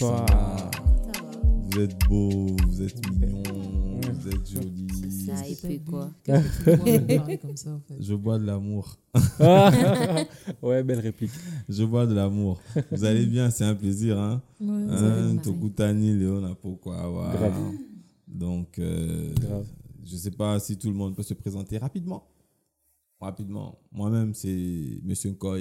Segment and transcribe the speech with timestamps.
[0.00, 0.70] Bonsoir.
[1.72, 3.42] Vous êtes beau, vous êtes mignon,
[4.12, 4.86] vous êtes joli.
[5.26, 6.12] Ça, et puis quoi
[7.98, 8.96] Je bois de l'amour.
[10.62, 11.32] ouais, belle réplique.
[11.68, 12.60] Je bois de l'amour.
[12.92, 14.18] Vous allez bien, c'est un plaisir.
[14.20, 14.40] Hein?
[14.60, 15.36] Ouais, Hein.
[15.42, 16.96] Tokutani, Léona, pourquoi
[17.34, 17.72] Grave.
[18.28, 19.66] Donc, euh, Grave.
[20.04, 22.24] je ne sais pas si tout le monde peut se présenter rapidement.
[23.20, 23.76] Rapidement.
[23.90, 25.58] Moi-même, c'est Monsieur Nkoi.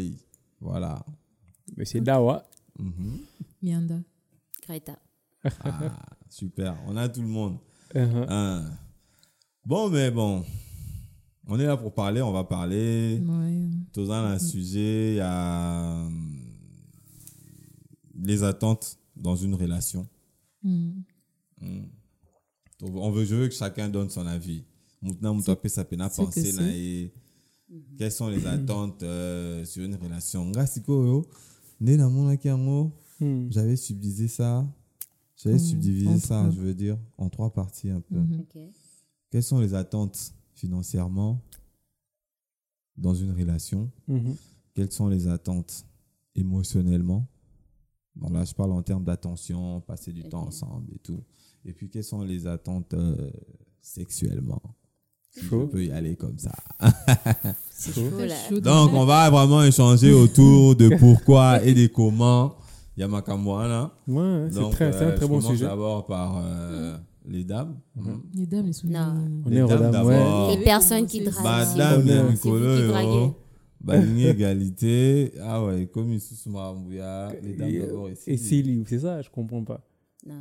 [0.61, 1.03] Voilà.
[1.75, 2.45] Monsieur Dawa.
[2.77, 3.17] Mhm.
[3.63, 3.99] Mianda.
[4.67, 4.99] Greta.
[5.63, 5.95] Ah,
[6.29, 6.77] super.
[6.87, 7.57] On a tout le monde.
[7.95, 8.25] Uh-huh.
[8.27, 8.69] Hein.
[9.65, 10.43] Bon, mais bon.
[11.47, 13.23] On est là pour parler, on va parler.
[13.25, 13.69] Ouais.
[13.93, 16.09] Tous un un sujet, il y a euh,
[18.21, 20.05] les attentes dans une relation.
[20.61, 21.03] Hmm.
[21.61, 21.85] Mm.
[22.79, 24.65] Donc, on veut, je veux que chacun donne son avis.
[25.01, 25.33] Maintenant,
[26.27, 27.07] que
[27.97, 30.51] quelles sont les attentes euh, sur une relation?
[33.19, 33.47] Hmm.
[33.49, 34.65] j'avais subdivisé ça.
[35.37, 35.59] J'avais Mm.
[35.59, 36.49] subdivisé En ça, trois.
[36.51, 38.17] je veux dire, en trois parties un peu.
[38.39, 38.57] Ok.
[39.29, 41.41] Quelles sont les attentes financièrement
[42.95, 43.91] dans une relation?
[44.73, 45.85] Quelles sont les attentes
[46.35, 47.27] émotionnellement?
[48.15, 51.23] Bon, là, je parle en termes d'attention, passer du temps ensemble et tout.
[51.65, 53.29] Et puis, quelles sont les attentes euh,
[53.81, 54.61] sexuellement?
[55.29, 55.61] Si Chaud.
[55.61, 56.55] Je peux y aller comme ça.
[57.69, 58.09] C'est Chaud.
[58.09, 58.35] chaud là.
[58.49, 62.55] Chaud Donc, on va vraiment échanger autour de pourquoi et des comment.
[62.97, 63.91] Il y a Makamwana.
[64.07, 65.65] Ouais, c'est Donc, très, c'est un euh, très je bon commence sujet.
[65.65, 67.75] d'abord par euh, les dames.
[67.95, 68.21] Mhm.
[68.33, 68.89] Les dames, les.
[68.89, 69.15] Non.
[69.45, 70.55] On Les est dames ouais.
[70.57, 71.43] Les personnes qui draguent.
[71.43, 73.31] Madame C'est mikolo yo draguez.
[73.79, 78.37] balingi égalité ah ouais comme isusu makambo ya les dames Et, d'abord euh, ici et
[78.37, 79.79] Célie, c'est ça, je comprends pas.
[80.25, 80.33] Non.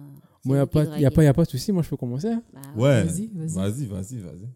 [0.43, 1.91] Moi, il n'y a, pas- y a, pas- y a pas de souci, moi je
[1.91, 2.33] peux commencer.
[2.55, 3.49] Bah, ouais Vas-y, vas-y.
[3.55, 4.49] vas-y vas-y vas-y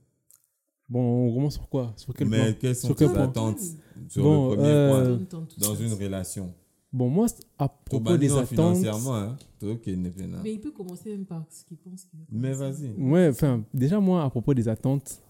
[0.88, 1.92] Bon, on commence sur quoi?
[1.96, 3.60] Sur quel mais quelles sont Sur tes quel point attentes
[4.08, 6.52] sur Bon, le premier euh, point dans une relation?
[6.92, 7.26] Bon, moi,
[7.58, 8.48] à propos des attentes.
[8.48, 10.40] financièrement hein toi qui n'est pas là.
[10.42, 12.04] Mais il peut commencer même par ce qu'il pense.
[12.04, 15.20] qu'il mais vas-y Ouais, enfin, déjà, moi, à propos des attentes,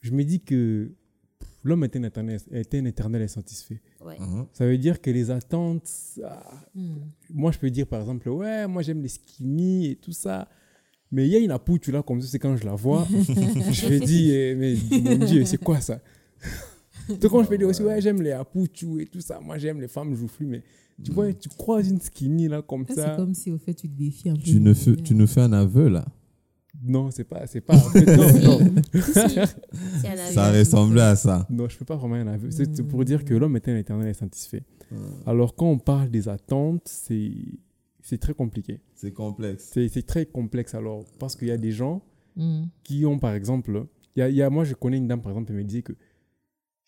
[0.00, 0.92] je me dis que
[1.64, 3.80] l'homme est un éternel, est un éternel insatisfait.
[4.04, 4.16] Ouais.
[4.20, 4.46] Mhm.
[4.52, 5.90] Ça veut dire que les attentes,
[6.22, 6.42] ah,
[6.74, 6.98] Hmm.
[7.30, 10.48] moi, je peux dire par exemple, ouais, moi, j'aime les skinny et tout ça.
[11.10, 13.88] Mais il y a une apouche là, comme ça, c'est quand je la vois, je
[13.88, 16.00] me dis, eh, mais mon Dieu, c'est quoi ça?
[17.20, 19.80] Tout quand je peux dire aussi, ouais, j'aime les apouchou et tout ça, moi, j'aime
[19.80, 20.62] les femmes joufflues, mais
[21.04, 23.10] tu vois, tu croises une skinny là, comme Ça, ça.
[23.10, 24.40] C'est comme si, au fait, tu te défies un peu.
[24.40, 26.04] tu ne fais tu nous fais un aveu là
[26.82, 27.74] Non, c'est pas, c'est pas.
[27.76, 28.82] en fait, non, non.
[30.32, 32.50] Ça ressemblait à ça Non, je peux pas vraiment un aveu.
[32.50, 34.62] C'est c'est pour dire que l'homme est un éternel insatisfait.
[35.26, 37.32] Alors, quand on parle des attentes, c'est
[38.02, 38.80] c'est très compliqué.
[38.94, 42.02] c'est complexe C'est c'est très complexe alors, parce qu'il y a des gens
[42.84, 45.20] qui ont, par exemple, il y a, il y a- moi, je connais une dame,
[45.22, 45.94] par exemple, elle me disait que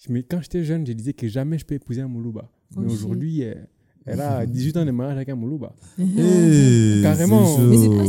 [0.08, 2.50] mais quand j'étais jeune, je disais que jamais je peux épouser un Moulouba.
[2.76, 3.68] Oh, Mais aujourd'hui, elle,
[4.04, 5.74] elle a 18 ans de mariage avec un Moulouba.
[7.02, 7.56] Carrément.
[7.56, 8.06] c'est Mais c'est pas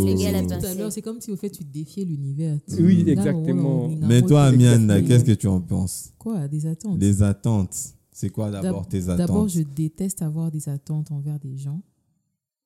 [0.91, 2.57] ce que comme si, au fait, tu défiais l'univers.
[2.79, 3.89] Oui, exactement.
[4.01, 5.07] mais toi Mianda Exactement.
[5.07, 6.13] qu'est-ce que tu en penses?
[6.17, 6.99] Quoi Des attentes?
[6.99, 9.17] les attentes c'est quoi d'abord D'ab- tes attentes?
[9.17, 11.81] D'abord, je déteste avoir des attentes envers des gens.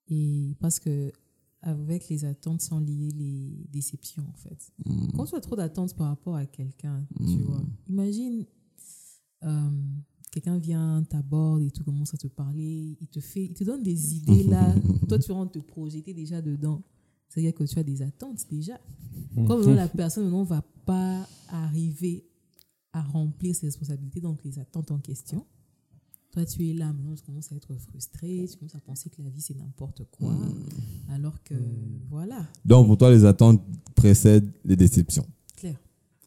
[0.09, 1.11] Et parce que
[1.61, 4.71] avec les attentes sont liées les déceptions, en fait.
[4.83, 5.11] Hmm.
[5.15, 7.41] Quand tu as trop d'attentes par rapport à quelqu'un, tu Mm.
[7.43, 8.45] vois, imagine,
[9.43, 9.69] euh,
[10.31, 13.83] quelqu'un vient, t'aborde et tout, commence à te parler, il te fait, il te donne
[13.83, 14.73] des idées là,
[15.07, 16.81] toi tu rentres te projeter déjà dedans.
[17.29, 18.79] C'est-à-dire que tu as des attentes déjà.
[19.33, 22.23] Comme maintenant, la personne ne va pas arriver
[22.91, 25.43] à remplir ses responsabilités, donc les attentes en question.
[26.31, 29.21] Toi, tu es là, maintenant, tu commences à être frustré, tu commences à penser que
[29.21, 30.33] la vie, c'est n'importe quoi.
[30.33, 31.11] Hmm.
[31.11, 31.55] Alors que,
[32.09, 33.61] voilà, donc pour toi les attentes
[33.95, 35.75] précèdent les déceptions clair.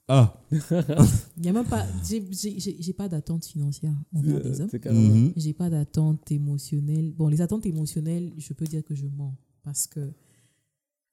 [0.08, 0.60] Ah Il
[1.44, 4.68] y a même pas, j'ai- j'ai j'ai- j'ai pas d'attente financière envers des hommes.
[4.72, 5.32] Mhm.
[5.36, 7.12] J'ai pas d'attente émotionnelle.
[7.16, 9.34] Bon, les attentes émotionnelles, je peux dire que je mens.
[9.64, 10.12] Parce que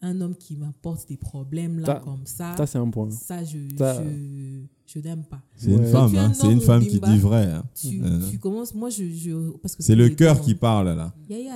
[0.01, 3.09] un homme qui m'apporte des problèmes là, Ça- comme ça, Ça, c'est un point.
[3.09, 5.41] ça, je, Ça- je, je n'aime pas.
[5.55, 5.91] C'est une Ouais.
[5.91, 7.45] femme, hein, c'est une femme qui dit vrai.
[7.45, 7.63] hein.
[7.73, 8.29] Tu, Euh.
[8.29, 9.05] tu commences, moi, je.
[9.11, 11.15] je parce que C'est le cœur qui parle là.
[11.29, 11.55] Ya, ya.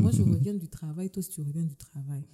[0.00, 2.24] Moi, je reviens du travail, toi, si tu reviens du travail.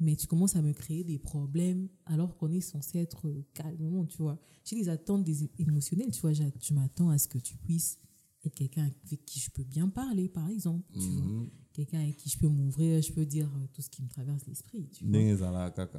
[0.00, 4.18] Mais tu commences à me créer des problèmes alors qu'on est censé être calmement, tu
[4.18, 4.40] vois.
[4.64, 6.32] J'ai des attentes des émotionnelles, tu vois.
[6.32, 7.98] Je m'attends à ce que tu puisses
[8.44, 10.84] être quelqu'un avec qui je peux bien parler, par exemple.
[10.92, 11.26] Tu vois.
[11.26, 11.48] Mhm.
[11.72, 14.46] Quelqu'un avec qui je peux m'ouvrir, je peux dire euh, tout ce qui me traverse
[14.46, 15.12] l'esprit, tu vois.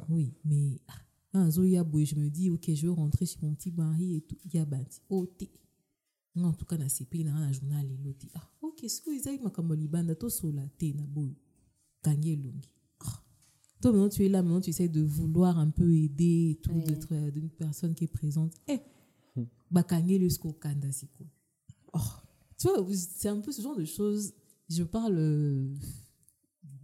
[0.10, 1.02] Oui, mais ah,
[1.34, 4.38] un il je me dis, ok, je veux rentrer chez mon petit mari et tout.
[4.46, 5.02] Il y a bâti.
[5.10, 5.50] Oh, t'es.
[6.38, 8.26] En tout cas, na CP, na na journal et l'autre.
[8.34, 11.34] Ah, ok, ce que ils ont makambo libanda, to sola, te na boy.
[13.86, 16.72] Toi, maintenant, tu es là, maintenant, tu essaies de vouloir un peu aider et tout,
[16.72, 16.82] Ouais.
[16.86, 18.52] d'être euh, d'une personne qui est présente.
[18.68, 18.80] Eh,
[19.70, 20.28] bah, Kanye le.
[21.94, 22.00] Oh.
[22.58, 24.34] Tu vois, c'est un peu ce genre de choses.
[24.68, 25.72] Je parle euh,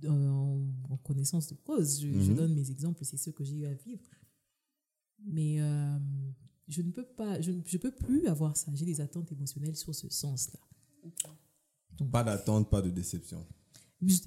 [0.07, 0.61] en,
[0.91, 2.01] en connaissance de cause.
[2.01, 2.35] Je, je Mhm.
[2.37, 4.03] donne mes exemples, c'est ceux que j'ai eu à vivre.
[5.25, 5.97] Mais euh,
[6.67, 8.71] je ne peux pas, je ne je peux plus avoir ça.
[8.75, 10.59] J'ai des attentes émotionnelles sur ce sens-là.
[12.11, 13.43] Pas d'attente, pas de déception.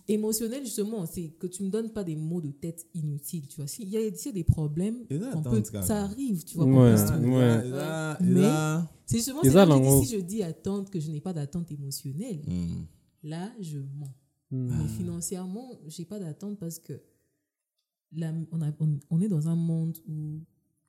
[0.06, 3.66] Émotionnel, justement, c'est que tu me donnes pas des mots de tête inutiles, tu vois.
[3.66, 4.98] S'il y a, s'il y a des problèmes,
[5.34, 6.66] on peut- ça arrive, tu vois.
[6.66, 6.94] Ouais.
[7.24, 7.68] Ouais.
[7.70, 11.20] là, Mais- là, C'est justement c'est là que si je dis attente, que je n'ai
[11.20, 12.84] pas d'attente émotionnelle, hmm.
[13.24, 14.14] là, je mens.
[14.50, 14.68] Hmm.
[14.82, 16.92] Mais financièrement, j'ai pas d'attente parce que
[18.12, 20.40] là, on, a- on- on est dans un monde où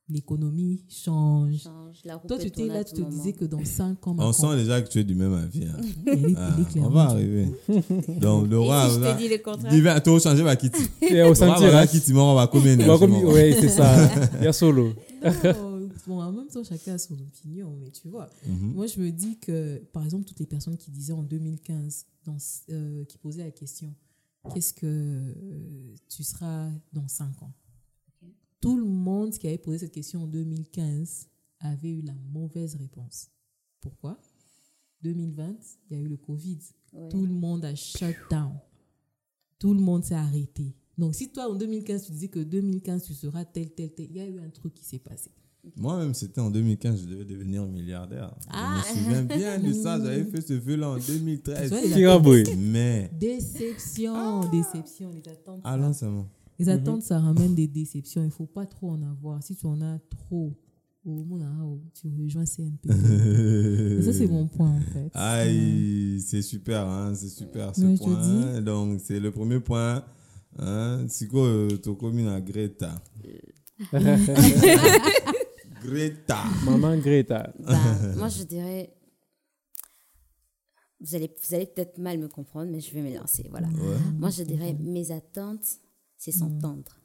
[0.09, 1.57] l'économie change.
[1.63, 3.11] Change, la roue Toi, tu étais là, tu te moment.
[3.11, 5.65] disais que dans 5 ans, ma On sent déjà que tu es du même avis.
[5.65, 5.77] hein.
[6.07, 7.47] est- Ah, on va arriver.
[8.21, 9.73] Donc, roi, si je te dis le contraire?
[9.73, 10.79] Il va tout changer, va quitter.
[11.01, 11.87] Et au hein.
[11.87, 14.09] quitter, on va combien Bah, comme- ouais, c'est ça.
[14.39, 14.93] Il y a solo.
[15.23, 18.29] Non, bon, en même temps, chacun a son opinion, mais tu vois.
[18.45, 18.73] Mhm.
[18.73, 22.37] Moi, je me dis que, par exemple, toutes les personnes qui disaient en 2015, dans,
[22.69, 23.93] euh, qui posaient la question,
[24.53, 27.51] qu'est-ce que euh, tu seras dans 5 ans?
[28.65, 31.27] Tout le monde qui avait posé cette question en 2015
[31.59, 33.29] avait eu la mauvaise réponse.
[33.79, 34.17] Pourquoi?
[35.03, 35.55] 2020,
[35.91, 36.57] il y a eu le Covid.
[36.91, 37.09] Ouais.
[37.09, 38.53] Tout le monde a shut down.
[39.59, 40.73] Tout le monde s'est arrêté.
[40.97, 44.15] Donc, si toi, en 2015, tu disais que 2015, tu seras tel, tel, tel, il
[44.17, 45.29] y a eu un truc qui s'est passé.
[45.75, 48.35] Moi-même, c'était en 2015, je devais devenir milliardaire.
[48.49, 48.81] Ah.
[48.87, 49.99] Je me souviens bien de ça.
[50.03, 51.71] J'avais fait ce vœu-là en Tu vois, 2013.
[51.71, 52.43] les Tira attentes- boy.
[52.57, 55.61] Mais, Déception, déception, les attentes.
[55.63, 56.27] ça- allons seulement.
[56.57, 58.21] Les attentes, ça ramène des déceptions.
[58.21, 59.43] Il ne faut pas trop en avoir.
[59.43, 60.57] Si tu en as trop,
[61.05, 62.89] au moment où tu rejoins CNP.
[64.01, 65.11] Ça, c'est mon point, en fait.
[65.13, 68.61] Aïe, c'est super, hein, c'est super ce te point.
[68.61, 70.03] Donc, c'est le premier point.
[70.57, 72.95] Hein, Siko, Tokomi na Greta.
[75.83, 76.43] Greta.
[76.65, 77.53] Maman Greta.
[77.59, 77.77] Bah,
[78.17, 78.91] moi, je dirais.
[81.01, 83.45] Vous allez, vous allez peut-être mal me comprendre, mais je vais me lancer.
[83.51, 83.67] Voilà.
[83.67, 83.97] Ouais.
[84.17, 85.81] Moi, je dirais mes attentes,
[86.25, 86.99] c'est s'entendre.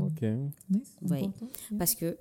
[0.00, 0.24] Ok.
[1.02, 1.30] Oui.
[1.78, 2.18] Parce que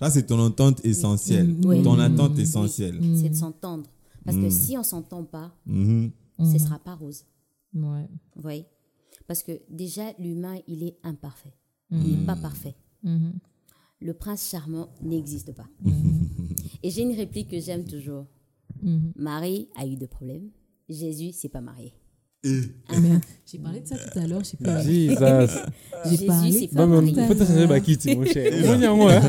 [0.00, 1.48] Là, c'est ton entente essentielle.
[1.54, 1.82] Mm, Oui.
[1.82, 3.00] Ton mm, attente mm, essentielle.
[3.00, 3.88] mm, c'est de s'entendre.
[4.24, 4.50] Parce que Mm.
[4.50, 6.10] si on s'entend pas, Mhm.
[6.38, 6.58] ce mhm.
[6.58, 7.24] sera pas rose.
[7.74, 8.08] Ouais.
[8.36, 8.66] Vous voyez
[9.28, 11.54] Parce que déjà, l'humain, il est imparfait.
[11.90, 12.74] Il n'est pas parfait.
[13.02, 13.38] Mhm.
[14.00, 15.68] Le prince charmant n'existe pas.
[15.82, 16.28] Mhm.
[16.82, 18.26] Et j'ai une réplique que j'aime toujours.
[19.16, 20.50] Marie a eu des problèmes.
[20.88, 21.92] Jésus s'est pas marié.
[23.50, 24.82] J'ai parlé de ça tout à l'heure, je sais pas.
[24.82, 25.16] Jesus.
[26.04, 26.68] J'ai Jésus parlé.
[26.68, 28.52] pas changer ma kit, mon cher.
[28.52, 29.20] Hein.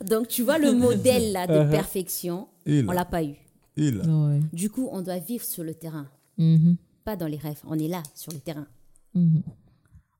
[0.08, 1.66] Donc, tu vois, le modèle là, Uh-huh.
[1.66, 2.88] de perfection, Il.
[2.88, 3.34] on l'a pas eu.
[4.52, 6.06] Du coup, on doit vivre sur le terrain,
[6.38, 6.76] Mhm.
[7.04, 7.60] pas dans les rêves.
[7.66, 8.66] On est là, sur le terrain.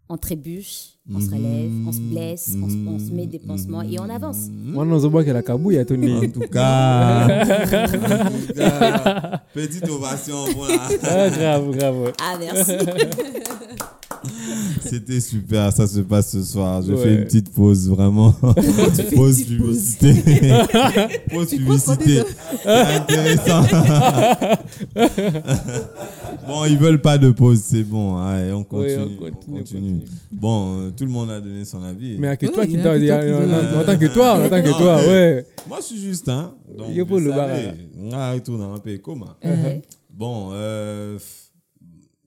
[0.06, 3.80] On trébuche, on se relève, on se blesse, on, se- on se met des pansements
[3.80, 4.48] et on avance.
[4.52, 6.12] Moi, non, je vois qu'elle a kabouille à Tony.
[6.26, 7.46] En tout cas, en
[8.28, 10.44] tout cas, petite ovation.
[10.56, 10.82] Voilà.
[11.04, 12.12] Ah, grave, grave.
[12.22, 12.72] Ah, merci.
[14.94, 16.80] C'était super, ça se passe ce soir.
[16.82, 17.02] Je Ouais.
[17.02, 18.30] fais une petite pause, vraiment.
[19.16, 20.14] pause publicité.
[21.32, 22.22] pause publicité.
[22.64, 23.62] Intéressant.
[26.46, 28.18] bon, ils veulent pas de pause, c'est bon.
[28.18, 28.94] Allez, on continue.
[28.96, 29.58] on on continue, on continue.
[29.58, 30.00] continue.
[30.30, 32.16] Bon, euh, tout le monde a donné son avis.
[32.18, 33.98] Mais à que Ouais, toi qui y a t'a que dit, toi qui en tant
[33.98, 35.44] que toi, en tant que toi, ouais.
[35.68, 36.54] Moi, je suis juste, hein.
[36.78, 37.48] Donc, Il y a pas vous le bar,
[38.00, 39.34] on va retourner un peu comment.
[39.42, 39.82] Ouais.
[40.08, 41.18] Bon, euh,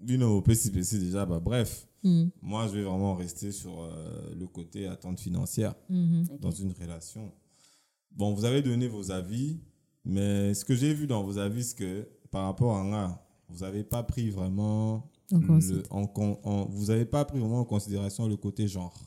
[0.05, 1.87] you know, petit, petit déjà, bah, bref.
[2.07, 2.29] Mhm.
[2.41, 6.25] Moi, je vais vraiment rester sur euh, le côté attente financière Mhm.
[6.39, 7.31] dans une relation.
[8.11, 9.59] Bon, vous avez donné vos avis,
[10.05, 13.59] mais ce que j'ai vu dans vos avis, c'est que par rapport à là, vous
[13.59, 15.95] n'avez pas pris vraiment En le, considération.
[15.95, 18.97] en, con- en- vous n'avez pas pris vraiment en considération le côté genre.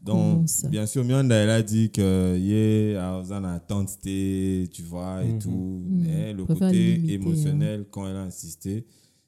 [0.00, 5.32] Donc, bien sûr, Mianda, elle a dit que, yeah, on a tenté, tu vois, et
[5.34, 5.38] Mhm.
[5.38, 5.82] tout.
[5.88, 8.84] Mais le côté limiter, émotionnel, quand elle a insisté,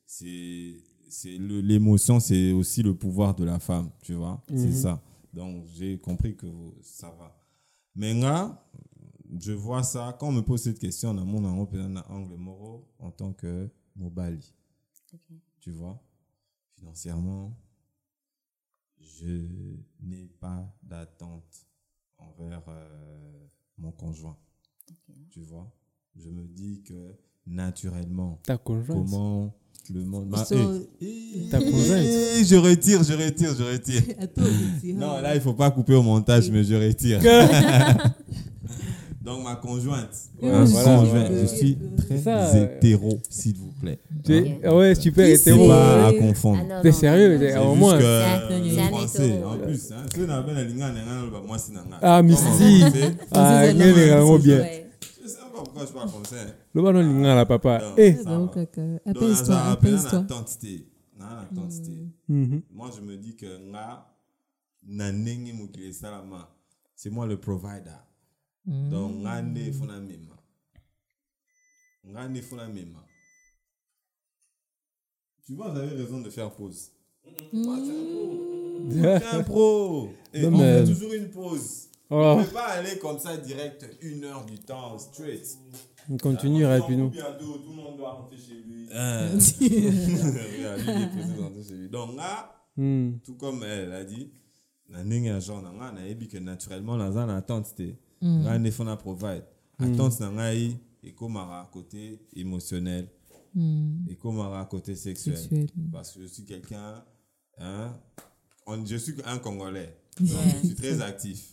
[0.07, 0.75] c'est,
[1.11, 4.43] c'est le- l'émotion, c'est aussi le pouvoir de la femme, tu vois.
[4.49, 4.73] C'est Mhm.
[4.73, 5.03] ça.
[5.33, 6.47] Donc, j'ai compris que
[6.83, 7.37] ça va.
[7.95, 8.67] Mais là,
[9.39, 13.11] je vois ça, quand on me pose cette question, dans mon angle, angle moraux, en
[13.11, 14.53] tant que Mobali,
[15.61, 16.01] tu vois,
[16.77, 17.57] financièrement,
[19.01, 21.67] je n'ai pas d'attente
[22.19, 23.47] envers euh,
[23.79, 24.37] mon conjoint.
[25.31, 25.71] Tu vois,
[26.17, 27.15] je me dis que
[27.47, 28.87] naturellement, Ta conjointe.
[29.09, 29.55] comment
[29.93, 30.45] le monde m'a.
[30.45, 30.55] So-
[31.51, 32.05] Ta conjointe.
[32.05, 34.03] eh, je retire, je retire, je retire.
[34.21, 34.43] Attends,
[34.85, 35.23] Non, ah.
[35.23, 37.21] là, il faut pas couper au montage, mais je retire.
[39.23, 40.09] Donc, ma conjointe.
[40.41, 43.99] Ouais, ma voilà, conjointe, je suis très Ça, euh, hétéro, s'il vous plaît.
[44.25, 44.61] Tu es- Ok.
[44.65, 45.69] ah ouais, super C'est hétéro.
[45.69, 46.63] pas à confondre.
[46.71, 47.71] Ah T'es sérieux, non.
[47.71, 47.99] au C'est moins.
[48.01, 50.95] C'est un- que c'est un français, en plus, hein, n'avaient la ligne en
[51.31, 51.73] bah, c'est.
[52.01, 52.23] Ah,
[52.91, 54.65] fait Ah, c'est la yango langue, bien.
[55.61, 56.55] Je sais pas pourquoi je parle français.
[56.75, 57.95] Le ballon linga la papa.
[57.97, 58.13] Eh.
[58.25, 58.57] Donc,
[59.07, 60.27] Apaise-toi, apaise-toi.
[62.29, 62.63] Mhm.
[62.71, 63.47] moi je me dis que
[66.97, 67.99] c'est moi le provider
[68.65, 70.37] donc nde efuna mema
[75.45, 76.91] tu vois vous avez raison de faire pause
[77.53, 78.89] Moi, c'est un pro.
[78.91, 83.19] C'est un pro et on fait toujours une pause Oh, on peut pas aller comme
[83.21, 85.47] ça direct une heure du temps straight.
[86.11, 87.07] On continue rapidement.
[87.09, 88.87] bientôt tout le monde doit rentrer chez lui.
[88.89, 89.67] Regarde, lui,
[90.97, 91.89] il est pressé de rentrer chez lui.
[91.89, 93.19] Donc nga Hmm.
[93.25, 94.31] tout comme elle a dit
[94.89, 95.93] ya genre na
[96.31, 99.45] ke naturellement na attente te fo na provide.
[99.79, 103.09] Attente na ngai ekomaka côté émotionnel.
[104.11, 105.37] Ekomaka côté sexuel.
[105.37, 105.67] Sexuel.
[105.93, 107.05] parce que je suis quelqu'un
[107.59, 107.93] hein,
[108.67, 109.97] on- je suis un congolais.
[110.19, 110.29] Donc
[110.63, 111.51] je suis très actif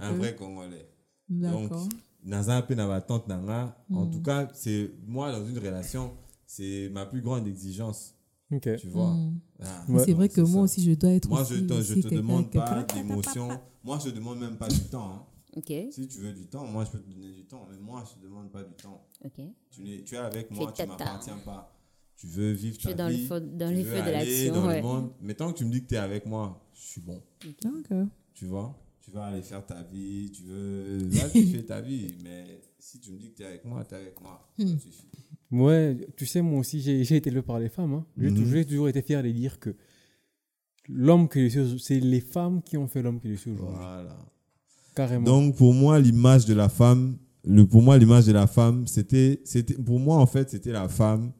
[0.00, 0.88] Un vrai congolais
[1.28, 1.88] donc D'accord.
[2.24, 6.12] naza mpe na batante na nga en tout cas c'est moi dans une relation
[6.46, 8.16] c'est ma plus grande exigence
[8.80, 9.16] tu vois
[9.60, 10.60] Ah, Mais c'est vrai que moi ça.
[10.62, 11.28] aussi, je dois être.
[11.28, 13.48] Moi, aussi, je te, je te demande pas d'émotion.
[13.84, 15.26] Moi, je te demande même pas du temps.
[15.54, 15.62] hein.
[15.92, 17.64] Si tu veux du temps, moi, je peux te donner du temps.
[17.70, 19.06] Mais moi, je te demande pas du temps.
[19.70, 21.72] Tu, n'es- tu es avec moi, Fais tu m'appartiens pas.
[22.16, 23.26] Tu veux vivre Tu es ta dans le vie.
[23.26, 24.12] feu- dans tu les veux feux de aller
[24.46, 24.82] l'action, dans le ouais.
[24.82, 25.12] monde.
[25.20, 27.22] Mais tant que tu me dis que tu es avec moi, je suis bon.
[27.62, 28.06] D'accord.
[28.34, 28.76] Tu vois?
[29.10, 30.30] Tu vas aller faire ta vie.
[30.32, 30.98] Tu veux.
[31.16, 32.14] Là, tu fais ta vie.
[32.22, 34.48] Mais si tu me dis que tu es avec moi, tu es avec moi.
[34.56, 35.06] Ça suffit.
[35.50, 37.92] Ouais, tu sais, moi aussi, j'ai été élevé par les femmes.
[37.94, 38.06] hein.
[38.16, 38.36] J'ai Mhm.
[38.36, 39.74] toujours, j'ai toujours été fier de dire que
[40.88, 43.76] l'homme que je suis, c'est les femmes qui ont fait l'homme que je suis aujourd'hui.
[43.78, 44.16] Voilà.
[44.94, 45.24] Carrément.
[45.24, 49.40] Donc pour moi, l'image de la femme, le, pour moi, l'image de la femme, c'était,
[49.44, 51.32] c'était, pour moi en fait, c'était la femme,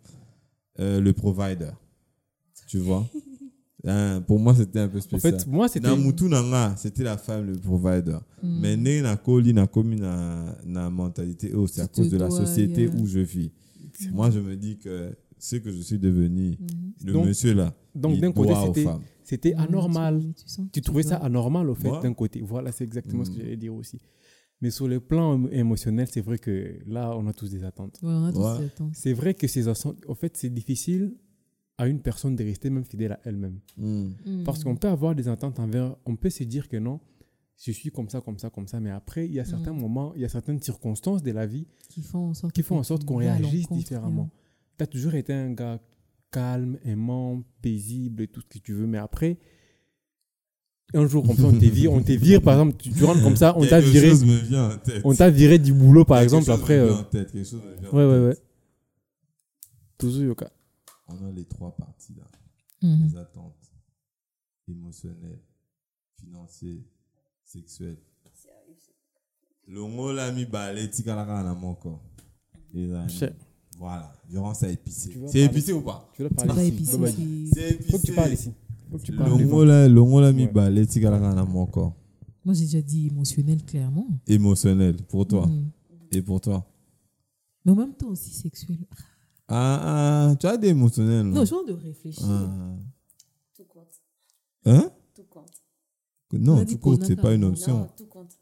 [0.80, 1.70] euh, le provider.
[2.66, 3.08] Tu vois?
[3.86, 5.38] Hein, Pour moi, c'était un peu en spécial.
[5.40, 5.88] fait, moi, c'était.
[5.88, 10.90] na mutu na nga c'était la femme le provider mais ndenge nakoli nakomi na, na
[10.90, 12.94] mentalité oh, c'est à cause de la société yeah.
[12.94, 13.50] où je vis
[14.12, 16.58] moi je me dis que ce que je suis devenu
[17.04, 19.00] le Donc- monsieur là Donc, il d'un côté, c'était femmes.
[19.24, 20.22] c'était Ouais, anormal.
[20.72, 22.40] tu- trouvais ça anormal, au fait, d'un côté.
[22.42, 23.40] Voilà, c'est exactement ce que Mm.
[23.40, 23.98] j'allais dire aussi.
[24.60, 26.54] Mais sur le plan émo- émotionnel, c'est vrai que
[26.86, 27.98] là, on a tous des attentes.
[28.02, 28.58] Ouais, on a tous Ouais.
[28.58, 28.92] ces attentes.
[28.94, 31.14] C'est vrai que ces attentes, en fait, c'est difficile
[31.80, 33.58] à une personne de rester même fidèle à elle-même.
[33.78, 34.10] Mm.
[34.26, 34.44] Mm.
[34.44, 37.00] Parce qu'on peut avoir des attentes envers, on peut se dire que non,
[37.56, 40.12] je suis comme ça, comme ça, comme ça, mais après, il y a certains moments,
[40.14, 42.80] il y a certaines circonstances de la vie qui font en sorte, qui font en
[42.82, 44.30] que sorte tu qu'on réagisse l'encontre, différemment.
[44.76, 45.80] Tu as toujours été un gars
[46.30, 49.38] calme, aimant, paisible, et tout ce que tu veux, mais après,
[50.92, 52.02] un jour, comme ça, on te vire, on
[52.42, 54.70] par exemple, tu, tu rentres comme ça, on t'a viré, en
[55.04, 56.76] on t'a viré du boulot, par Quelque exemple, chose après.
[56.76, 58.34] me euh, vient en tête, quelque chose me vient en ouais, ouais, ouais.
[58.34, 58.44] tête.
[59.96, 60.50] Toujours yoka.
[61.10, 62.24] On a les trois parties là
[62.82, 63.06] Mhm.
[63.08, 63.72] les attentes
[64.68, 65.42] émotionnelles,
[66.18, 66.82] financières,
[67.44, 67.98] sexuelles.
[69.66, 72.00] longo la mibale tikalaka na moko
[72.74, 73.32] ezali Cher.
[73.78, 76.10] voilà durant ça épicé c'est parler- épicé ou pas?
[76.14, 76.74] Tu C'est parlé pas ici.
[76.74, 76.96] épicé,
[77.52, 78.52] c'est- épicé Faut que tu parles ici.
[78.90, 79.64] Faut que tu parles longo devant.
[79.64, 79.88] la
[80.20, 80.32] la Ouais.
[80.32, 81.34] mibale tikalaka
[82.44, 84.08] Moi, j'ai déjà dit émotionnel, clairement.
[84.26, 85.70] émotionnel pour toi Mhm.
[86.12, 86.66] et pour toi?
[87.64, 88.78] Mais en même temps aussi sexuel.
[89.50, 92.24] Ah, ah tu as des émotionnels Non, je de réfléchir.
[92.28, 92.76] Ah.
[93.56, 94.00] Tout compte.
[94.66, 94.90] hein?
[95.14, 95.52] Tout compte.
[96.32, 98.32] non On a tout compte a c'est pas une option Non, tout compte.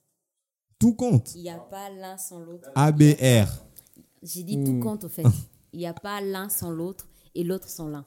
[0.79, 1.33] tout compte?
[1.35, 2.69] Il n'y a pas l'un sans l'autre.
[2.75, 3.49] ABR
[4.23, 4.65] J'ai dit Hmm.
[4.65, 5.25] tout compte, au fait.
[5.73, 8.05] Il n'y a pas l'un sans l'autre et l'autre sans l'un.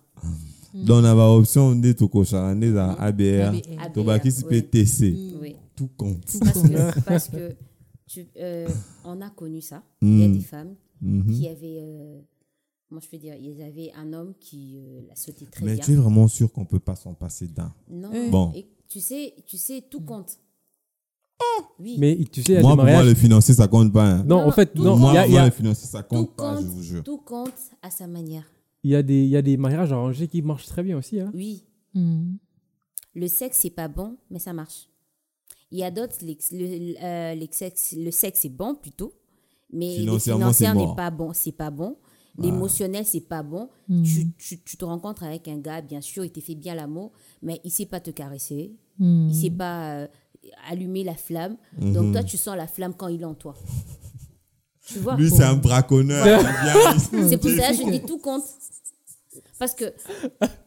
[0.73, 3.91] donc na baoption nde tokoshaka nde ezala abr ABR.
[3.93, 4.63] tobakisi mpe oui.
[4.71, 5.15] tc
[5.75, 7.55] tout compte Parce que, parce que
[8.07, 8.67] tu, euh,
[9.03, 9.83] on a connu ça.
[10.01, 11.33] Il y a des femmes Mhm.
[11.33, 11.79] qui avaient.
[11.81, 12.21] euh,
[12.91, 15.83] moi, je peux dire, ils avaient un homme qui euh, la sautait très mais bien.
[15.83, 17.73] tu es vraiment sûr qu'on peut pas s'en passer d'un?
[17.89, 18.29] Non, Eh.
[18.29, 18.51] Bon.
[18.53, 20.37] et tu sais, tu sais, tout compte.
[21.79, 23.07] Oui, Mais tu sais, il y moi pour moi mariages.
[23.07, 24.17] le financier ça compte pas hein.
[24.23, 24.95] Non, Non, en fait, tout non.
[24.97, 26.51] moi, Il y a, pour il y moi a- le financier ça tout compte pas
[26.55, 28.43] je compte, vous jure tout compte à sa manière.
[28.83, 31.19] il y a des, il y a des mariages arrangés qui marchent très bien aussi.
[31.19, 31.31] Hein.
[31.33, 31.63] Oui,
[31.95, 32.37] Mhm.
[33.15, 34.87] le sexe, c'est pas bon, mais ça marche.
[35.71, 39.13] Il y a d'autres, l'ex- le, euh, le sexe, le sexe est bon plutôt,
[39.73, 41.97] mais le Financièrement, c'est financier n'est pas bon, c'est pas bon.
[42.37, 43.69] L'émotionnel, c'est pas bon.
[43.89, 44.03] Mhm.
[44.03, 47.11] Tu, tu, tu te rencontres avec un gars, bien sûr, il te fait bien l'amour,
[47.41, 49.29] mais il sait pas te caresser, Mhm.
[49.29, 50.07] il sait pas euh,
[50.69, 51.57] allumer la flamme.
[51.79, 51.93] Mhm.
[51.93, 53.55] Donc toi, tu sens la flamme quand il est en toi.
[54.87, 55.15] Tu vois?
[55.15, 56.25] Lui c'est un braconneur.
[57.29, 58.43] C'est pour ça que je dis tout compte.
[59.59, 59.85] Parce que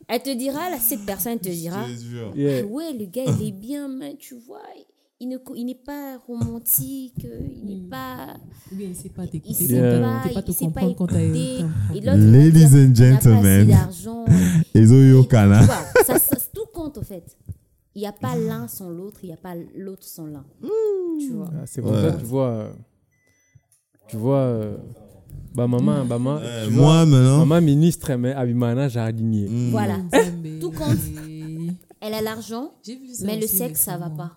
[0.08, 2.62] elle te dira, là, cette personne te dira, jure Yeah.
[2.62, 4.62] Ah ouais, le gars, il est bien, mais tu vois,
[5.20, 8.34] il ne co- il n'est pas romantique, euh, il n'est pas...
[8.72, 9.54] Ou bien il ne sait pas Il t'écouter.
[9.54, 11.58] sait quand t'as- pas, il sait pas il te sait pas comprendre quand t'as- Et
[11.60, 13.68] l'autre, il Ladies dire, and il n'a pas assez gentlemen.
[13.68, 14.24] d'argent.
[14.74, 17.36] ezoyokana Tu vois, ça, ça- tout compte, au fait.
[17.94, 20.44] Il n'y a pas l'un sans l'autre, il n'y a pas l'autre sans l'un.
[21.20, 21.48] Tu vois.
[21.54, 22.02] Ah, C'est pour Ouais.
[22.10, 22.48] ça, tu vois.
[22.48, 22.72] euh,
[24.08, 24.38] Tu vois.
[24.40, 24.76] euh,
[25.54, 27.46] Bah, maman, maman, Euh, tu vois, moi, maintenant.
[27.46, 29.46] maman ministre, mais Abimana jardinier.
[29.70, 29.98] Voilà.
[30.60, 30.98] Tout compte.
[32.00, 32.72] Elle a l'argent,
[33.22, 34.32] mais le sexe, ça va pas.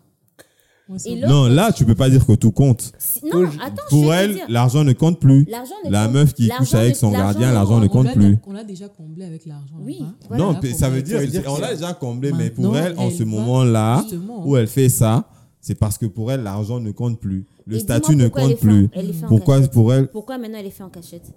[1.06, 2.94] Et Non, là, tu peux pas dire que tout compte.
[2.98, 5.46] Si- Non, Faut- attends, je Pour elle, l'argent ne compte plus.
[5.50, 7.90] L'argent ne La compte- meuf qui l'argent couche avec ne- son gardien, l'argent ne on
[7.90, 8.38] compte l'a- plus.
[8.48, 9.76] On l'a déjà comblé avec l'argent.
[9.82, 10.14] Oui, là-bas.
[10.30, 10.44] voilà.
[10.44, 12.46] Non, On l'a ça veut dire, Ça veut dire on que l'a déjà comblé, mais
[12.46, 14.48] Maintenant, pour elle, en elle ce va- moment-là, Justement.
[14.48, 15.26] où elle fait ça,
[15.60, 17.46] c'est parce que pour elle, l'argent ne compte plus.
[17.66, 18.90] Le Et statut dis-moi ne pourquoi elle compte est fait en- plus.
[18.94, 19.72] elle est fait en Pourquoi cachette.
[19.74, 21.34] pour elle Pourquoi maintenant elle est fait en cachette?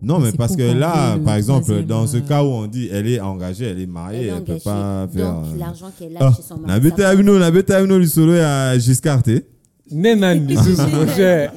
[0.00, 2.88] Non, mais parce que là, le par exemple, dans ce euh, cas où on dit
[2.92, 5.32] elle est engagée, elle est mariée, Elle elle peut pas faire.
[5.34, 6.66] Donc euh, l'argent qu'elle a Ah, chez son mari.
[6.68, 9.42] na bete ça abino, na bete abino lisolo ya Giscard, te.
[9.90, 11.52] Nenan, bisous, mon cher.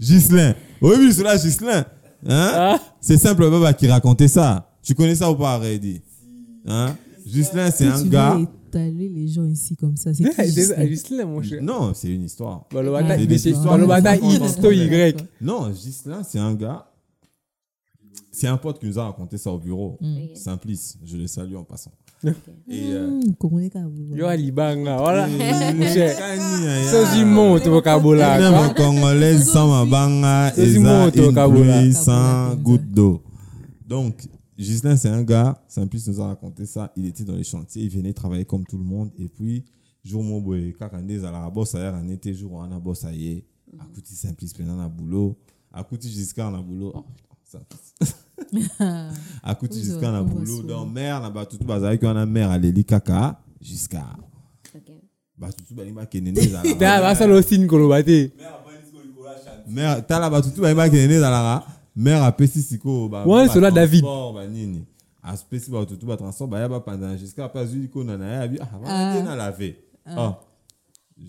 [0.00, 0.54] Ghislain.
[0.80, 1.84] Oui, oui, cela Ghislain.
[2.26, 2.50] Hein?
[2.54, 2.78] Ah.
[3.00, 4.70] C'est simple Baba qui racontait ça.
[4.82, 6.00] Tu connais ça ou pas, Reddy?
[6.66, 6.94] Hein?
[7.26, 8.34] Ghislain, c'est un tu gars.
[8.36, 11.60] veux étaler les gens ici comme ça, c'est C'est Gislain mon cher.
[11.62, 12.66] Non, c'est une histoire.
[12.72, 13.78] C'est il des histoires.
[15.40, 16.86] Non, Ghislain, c'est un gars.
[18.32, 19.98] C'est un pote qui nous a raconté ça au bureau.
[20.00, 20.36] Ok.
[20.36, 21.90] Simplice, je le salue en passant.
[22.68, 22.92] Et.
[22.92, 25.26] euh, Congolais, quand vous- Yo, Alibanga, voilà.
[25.28, 26.90] ya.
[26.90, 28.38] Sozi monte vocabola.
[28.68, 31.06] Une congolaise sans mabanga Ça, et c'est ça,
[31.94, 33.22] sans goutte d'eau.
[33.88, 36.92] Donc, Gislain, c'est un gars, Simplice nous a raconté ça.
[36.96, 39.10] Il était dans les chantiers, il venait travailler comme tout le monde.
[39.18, 39.64] Et puis,
[40.04, 43.40] jour mon boy, kakande à la bosse ailleurs en été, jour on a bosse ailleurs.
[43.78, 45.36] À côté Simplice, pendant la boulot.
[45.72, 46.92] À côté Giscard, na boulot.
[49.42, 50.62] À na on voit boulot.
[50.62, 53.38] Dans mer, na batutu, bazali, qu'on a mer Kaka.
[54.74, 54.90] Ok.
[55.36, 58.32] Batutu, la- Da, basala osine kolobate.
[59.70, 61.66] mare tala batutu bayebaki ene ezalaka
[61.96, 64.04] mare apesi sikoyo Wana sola David.
[64.34, 64.84] banini
[65.22, 69.76] apesi batutu batransport baya bapanzana jusqu'à mpe azwi likona na ye abi vana na lave
[70.16, 70.34] oh.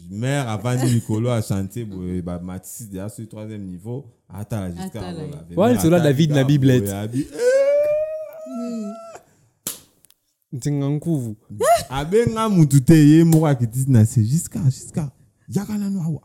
[0.10, 6.31] mare avandi likolo ya chantier boye bamatisi deya soki troisième niveau Mare sola atali David
[6.31, 7.27] na boye, abi.
[10.51, 11.35] Ntinga nkuvu.
[11.89, 15.11] abenga mutu te ye moko akitisi na se jusqu'à jusqu'à.
[15.50, 16.22] Yaka nanu awa.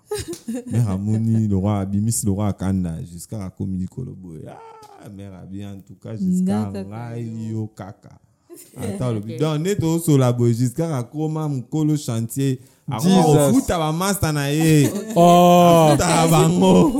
[0.73, 5.65] Mare amoni le roi abimisi le roi akanda jusqu'à akomi likolo boye ah, mare abi
[5.65, 8.19] en tout cas jusqu'à ngai yo kaka.
[8.77, 12.61] Ata olobi donc nde tozosola boye jusqu'à akoma mokolo chantier
[12.91, 13.37] akoma Jesus.
[13.53, 15.89] kofuta bamaster na ye Oh.
[15.89, 16.93] afutaka bango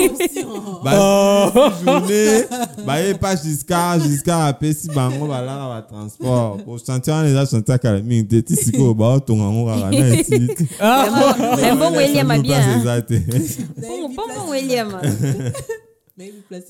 [1.85, 2.45] journée
[2.87, 8.27] baye pa jusqu'à jusqu'à apesi bango balaka batransport po chantier wana eza chantier akala mingi
[8.29, 10.65] te ti sikoyo baotonga yango kaka na esili te
[11.57, 12.61] Mais bon, William a bien.
[12.61, 12.81] hein.
[12.81, 13.21] eza te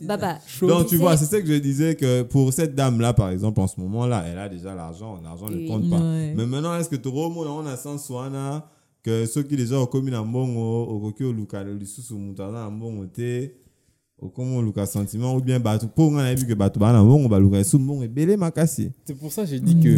[0.02, 0.38] Baba.
[0.62, 3.68] Donc, tu vois, c'est ça que je disais que pour cette dame-là, par exemple, en
[3.68, 5.20] ce moment-là, elle a déjà l'argent.
[5.22, 5.98] L'argent ne compte pas.
[5.98, 6.34] Ouais.
[6.36, 8.64] Mais maintenant, est-ce que tu remontes on a sens soana
[9.06, 12.52] que ceux qui déjà ont commis un bon au koki oluka le lisusu mutu aza
[12.64, 13.52] na mbongo te
[14.18, 17.58] okomi oluka sentiment ou bien bato mpo nga nayebi ke bato baa na mbongo baluka
[17.58, 19.94] esu mbongo ebele makasi C'est pour ça que j'ai dit que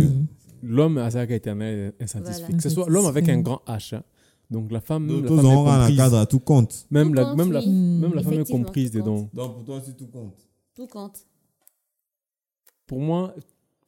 [0.63, 2.43] l'homme a sa éternel insatisfait.
[2.43, 2.57] Voilà.
[2.59, 3.95] Que ce soit l'homme avec un grand H.
[3.95, 4.03] hein.
[4.51, 5.97] Donc la femme, la femme est na comprise.
[5.97, 8.91] cadre à tout compte Même Tout la, compte, même la, même la femme est comprise
[8.91, 9.29] dedans.
[9.33, 10.37] donc pour toi aussi tout compte
[10.75, 11.19] Tout compte.
[12.87, 13.35] Pour moi,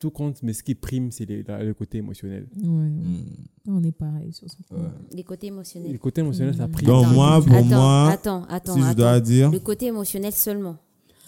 [0.00, 2.48] tout compte, mais ce qui prime, c'est les- le côté émotionnel.
[2.56, 2.66] Ouais.
[2.68, 3.24] Hmm.
[3.68, 4.78] On est pareil sur ce point.
[4.78, 4.84] Ouais.
[5.12, 5.92] Les côtés émotionnels.
[5.92, 6.86] Le côté émotionnel, ça prime.
[6.88, 8.74] donc Attends, moi pour attends, moi Attends, attends.
[8.74, 8.94] si je attends.
[8.94, 10.76] dois dire Le côté émotionnel seulement.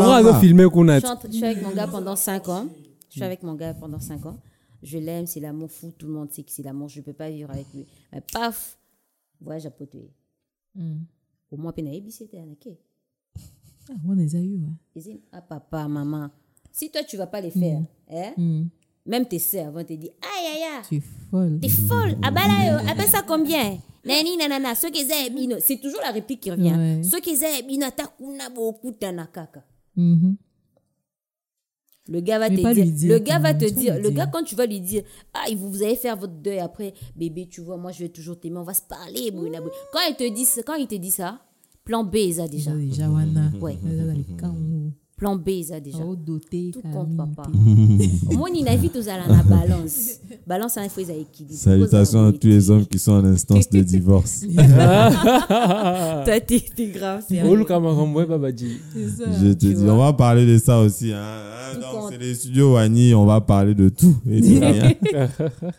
[0.72, 1.00] qu'on a.
[1.00, 2.66] suis, en- je suis avec mon gars pendant 5 ans.
[3.10, 4.38] Je suis avec mon gars pendant 5 ans.
[4.84, 5.92] Je l'aime, c'est l'amour fou.
[5.98, 6.90] Tout le monde sait que c'est l'amour.
[6.90, 7.86] Je ne peux pas vivre avec lui.
[8.12, 8.78] Mais paf,
[9.42, 10.12] voyage à poté.
[10.76, 10.98] Mm.
[11.52, 12.68] Au moins, à c'était un ok.
[13.90, 14.68] Ah, on les a eu, ouais.
[14.96, 16.30] Ils disent, ah papa, maman,
[16.72, 18.64] si toi tu vas pas les faire, hein, Mm.
[19.06, 21.60] même tes sœurs vont te dire, aïe aïe aïe, Tu es folle.
[21.62, 23.78] t'es folle, ah bah là, yo, appelle ça combien?
[24.06, 26.74] Nani nanana, ceux qui aiment c'est toujours la réplique qui revient.
[26.76, 27.04] Ouais.
[27.04, 29.64] Ceux qui aiment bino, takuna beaucoup tanakaka.
[29.96, 30.36] Mhm.
[32.08, 34.02] Le gars va Mais te dire, le gars quand va te tu vas dire, lui
[34.04, 34.18] le dire.
[34.18, 37.48] gars quand tu vas lui dire, ah, vous, vous allez faire votre deuil après, bébé,
[37.50, 39.60] tu vois, moi je vais toujours t'aimer, on va se parler, bouina.
[39.92, 41.40] Quand il te dit, ça- quand il te dit ça,
[41.84, 43.52] plan B, ça déjà, Déjà, déjà, wana.
[43.60, 43.78] Ouais.
[45.18, 46.00] Plan B, ça déjà.
[46.26, 47.44] doté, Tout compte, papa.
[48.30, 50.20] Au moins, il invite aux la balance.
[50.46, 51.56] Balance, il faut les équilibrer.
[51.56, 54.42] Salutations à tous les hommes qui sont en instance de divorce.
[54.56, 57.42] Toi, t'es grave, c'est
[58.96, 59.32] Oh.
[59.42, 61.14] Je te dis, on va parler de ça aussi.
[61.14, 61.22] Hein.
[61.22, 64.94] Hein, c'est les studios Wani, on va parler de tout et de rien.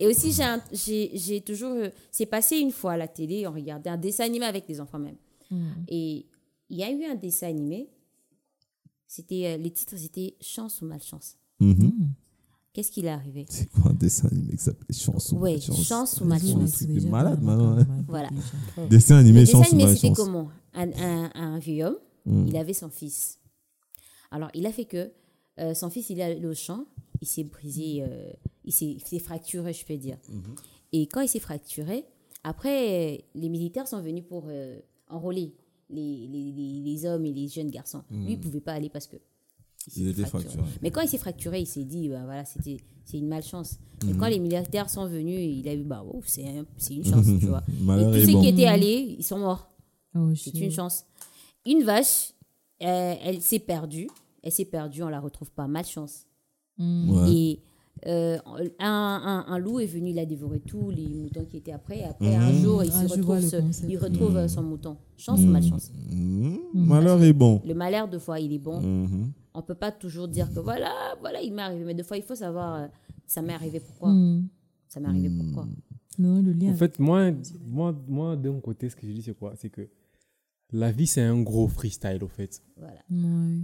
[0.00, 0.32] Et aussi,
[0.72, 1.72] j'ai toujours.
[1.72, 4.80] euh, C'est passé une fois à la télé, on regardait un dessin animé avec les
[4.80, 5.14] enfants même.
[5.50, 5.64] Mm.
[5.88, 6.26] Et
[6.68, 7.86] il y a eu un dessin animé
[9.16, 11.36] C'était euh, les titres c'était chance ou malchance.
[11.60, 12.10] Mhm.
[12.72, 13.46] Qu'est-ce qui est arrivé?
[13.48, 15.86] C'est quoi un dessin animé qui s'appelait Chance ou Ouais, Malchance?
[15.86, 16.70] Chance ou malchance.
[16.70, 18.04] c'est malade, pas maintenant, hein.
[18.08, 18.30] Voilà.
[18.90, 20.26] Dessin animé Le dessin Chance ou animé, c'était Malchance?
[20.26, 20.48] comment?
[20.72, 22.46] Un, un, un vieux homme, Mm.
[22.48, 23.38] il avait son fils.
[24.32, 25.12] Alors, il a fait que
[25.60, 26.86] euh, son fils, il est allé au champ,
[27.20, 28.32] il s'est brisé, euh,
[28.64, 30.16] il s'est il s'est fracturé, je peux dire.
[30.30, 30.54] Mhm.
[30.94, 32.04] Et quand il s'est fracturé,
[32.42, 35.54] après, les militaires sont venus pour euh, enrôler
[35.90, 38.02] les, les, les, les hommes et les jeunes garçons.
[38.10, 39.16] Lui, il ne pouvait pas aller parce que.
[39.96, 40.62] Il était fracturé.
[40.82, 43.78] Mais quand il s'est fracturé, il s'est dit, bah, voilà, c'était c'est une malchance.
[44.02, 44.18] Mais Mhm.
[44.18, 47.26] quand les militaires sont venus, il a vu, bah, oh, c'est un- c'est une chance,
[47.38, 47.62] tu vois.
[47.82, 48.40] Malheur et tous ceux bon.
[48.42, 49.70] qui étaient allés, ils sont morts.
[50.16, 51.04] Oh, C'est une chance.
[51.66, 52.32] Une vache,
[52.82, 54.08] euh, elle s'est perdue.
[54.42, 55.66] Elle s'est perdue, on la retrouve pas.
[55.66, 56.24] Malchance.
[56.78, 57.30] Ouais.
[57.32, 57.60] Et
[58.06, 58.38] euh,
[58.78, 61.98] un, un- un loup est venu, il a dévoré tous les moutons qui étaient après.
[62.00, 62.42] Et après, Mhm.
[62.42, 64.96] un jour, il, Ah, se retrouve, ce- il retrouve euh, son mouton.
[65.16, 66.58] Chance ou malchance Mhm.
[66.74, 67.62] Malheur est bon.
[67.64, 69.08] Le malheur, deux fois, il est bon.
[69.54, 71.84] On peut pas toujours dire que voilà, voilà, il m'est arrivé.
[71.84, 72.86] Mais deux fois, il faut savoir, euh,
[73.26, 74.12] ça m'est arrivé pourquoi?
[74.88, 75.66] Ça m'est arrivé pourquoi?
[76.18, 76.70] Non, le lien.
[76.72, 77.30] En fait, moi,
[77.66, 79.54] moi, moi d'un côté, ce que je dis, c'est quoi?
[79.56, 79.88] C'est que
[80.72, 82.62] la vie, c'est un gros freestyle, au fait.
[82.76, 83.00] Voilà.
[83.10, 83.60] Ouais.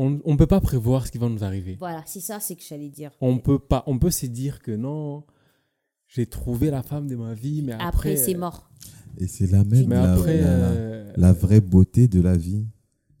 [0.00, 1.76] On ne peut pas prévoir ce qui va nous arriver.
[1.78, 3.10] Voilà, c'est ça, c'est que j'allais dire.
[3.20, 5.24] On peut pas, on peut se dire que non,
[6.06, 8.70] j'ai trouvé la femme de ma vie, mais après, Après, c'est mort.
[9.18, 12.64] Et c'est la même Mais la, après, la- euh, la vraie beauté de la vie.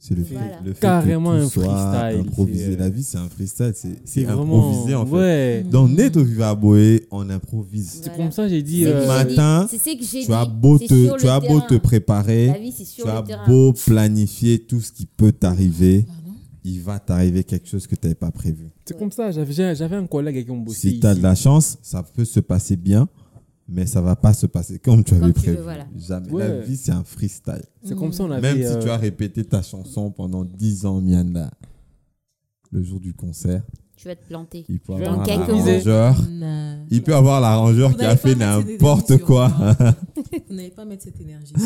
[0.00, 0.60] C'est le fait, Voilà.
[0.64, 2.64] le fait Carrément que tout un soit freestyle, improvisé.
[2.66, 3.72] c'est, euh, La vie, c'est un freestyle.
[3.74, 5.12] C'est c'est c'est vraiment, improvisé, en fait.
[5.12, 5.64] ouais.
[5.68, 7.88] Dans Neto Viva Boé, on improvise.
[7.94, 8.16] C'est Voilà.
[8.16, 8.84] comme ça, j'ai dit.
[8.84, 11.60] Le euh, dit- matin, c'est ce que j'ai Tu as beau te, tu as beau
[11.62, 13.44] te préparer, La vie, c'est sur tu le as terrain.
[13.48, 16.06] beau planifier tout ce qui peut t'arriver,
[16.68, 18.68] il va t'arriver quelque chose que tu n'avais pas prévu.
[18.84, 20.90] C'est comme ça, j'avais j'avais un collègue avec qui on bossait.
[20.90, 23.08] Si tu as de la chance, ça peut se passer bien,
[23.68, 25.56] mais ça va pas se passer comme tu avais tu prévu.
[25.56, 25.86] veux, voilà.
[25.96, 26.30] Jamais.
[26.30, 26.48] Ouais.
[26.48, 27.64] La vie, c'est un freestyle.
[27.82, 28.54] C'est comme ça, on avait.
[28.54, 31.50] Même si euh, tu as répété ta chanson pendant 10 ans, Mianda,
[32.70, 33.62] le jour du concert,
[33.96, 34.66] Tu vas te planter.
[34.68, 36.22] il peut avoir l'arrangeur.
[36.30, 36.84] Non.
[36.90, 39.48] Il peut avoir l'arrangeur qui a fait n'importe quoi.
[39.48, 39.74] Vous
[40.54, 41.54] n'allez pas mettre cette énergie.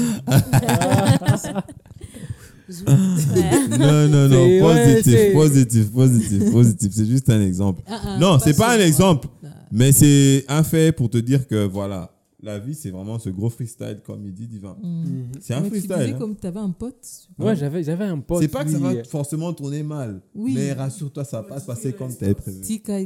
[2.89, 4.45] non, non, non.
[4.67, 6.93] Ouais, Positif, positif, positif, positif.
[6.93, 7.83] C'est juste un exemple.
[7.87, 9.29] Ah, ah, Non, c'est pas un exemple.
[9.45, 9.49] Ah.
[9.71, 13.51] Mais c'est un fait pour te dire que voilà, la vie, c'est vraiment ce gros
[13.51, 14.77] freestyle, comme il dit Divin.
[14.83, 15.33] mhm.
[15.41, 15.97] C'est un Mais tu freestyle.
[15.97, 16.19] disais hein.
[16.19, 17.29] comme tu avais un pote.
[17.39, 18.43] Ouais, j'avais j'avais un pote.
[18.43, 20.21] C'est pas que ça va euh, forcément tourner mal.
[20.35, 20.55] Oui.
[20.55, 22.61] Mais rassure-toi, ça va pas se passer comme tu avais prévu.
[22.61, 22.99] Tika.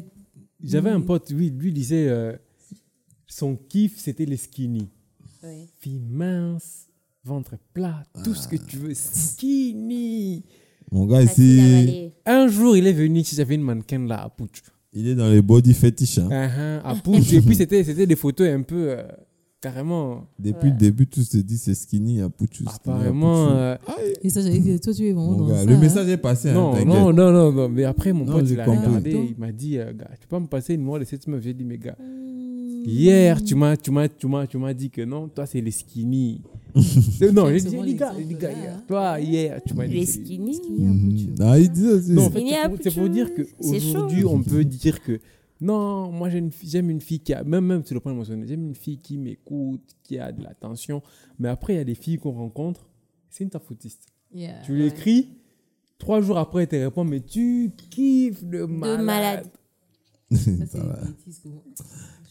[0.63, 2.33] J'avais un pote, oui, lui disait euh,
[3.27, 4.89] son kiff, c'était les skinny.
[5.43, 5.69] Ouais.
[5.81, 6.86] Fille mince,
[7.27, 10.45] ventre plat, tout ce que tu veux, skinny.
[10.93, 12.13] Mon gars ici.
[12.25, 14.63] Un jour, il est venu ici, j'avais une mannequin là à Pouch.
[14.93, 16.19] il est dans les body fetish.
[16.19, 16.29] hein.
[16.31, 17.33] Uh-huh, à Pouch.
[17.33, 19.03] Et puis, c'était c'était des photos un peu euh,
[19.61, 20.27] carrément.
[20.39, 23.49] Depuis le début, tout se dit c'est skinny à skinny à Apparemment.
[23.51, 23.77] Euh,
[24.23, 25.65] Et ça, j'avais dit, toi, tu es vraiment dans gars, ça.
[25.65, 25.81] le hein.
[25.81, 26.51] message est passé.
[26.51, 27.69] hein, non, non, non, non, non.
[27.69, 28.87] Mais après, mon Non, pote, il a compris.
[28.87, 31.43] regardé, il m'a dit euh, gars, tu peux me passer une numéro de cette meuf
[31.43, 31.97] J'ai dit, mais gars,
[32.87, 35.73] hier, tu m'as, tu m'as, tu m'as, tu m'as dit que non, toi, c'est les
[35.73, 36.43] skinny.
[37.33, 39.95] Non, j'ai dit, Exactement les gars, les gars, hier, toi, hier, tu m'as dit.
[39.95, 40.61] Les skinny.
[40.69, 41.35] Mhm.
[41.41, 42.13] Ah, il dit ça aussi.
[42.13, 45.21] Non, en fait, c'est pour, dire qu'aujourd'hui, on peut dire que
[45.61, 48.67] non, moi une j'aime une fille qui a, même, même sur le plan émotionnel, j'aime
[48.67, 51.03] une fille qui m'écoute, qui a de l'attention.
[51.39, 52.87] Mais après, il y a des filles qu'on rencontre,
[53.31, 54.07] c'est une tafoutiste.
[54.35, 54.61] Yeah.
[54.65, 55.29] Tu lui écris,
[55.99, 59.05] trois jours après, elle te répond, mais tu kiffes de malade.
[59.05, 59.47] malade.
[60.33, 60.97] Ça, moi-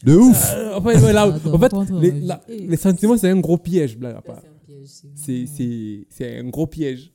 [0.04, 0.52] De ouf.
[0.54, 2.42] Euh, en fait, ouais, là, Attends, en fait, attends, attends, les, la-
[2.76, 4.42] sentiments, c'est un gros piège, blague à part.
[4.84, 7.10] C'est un c'est C'est, gros piège.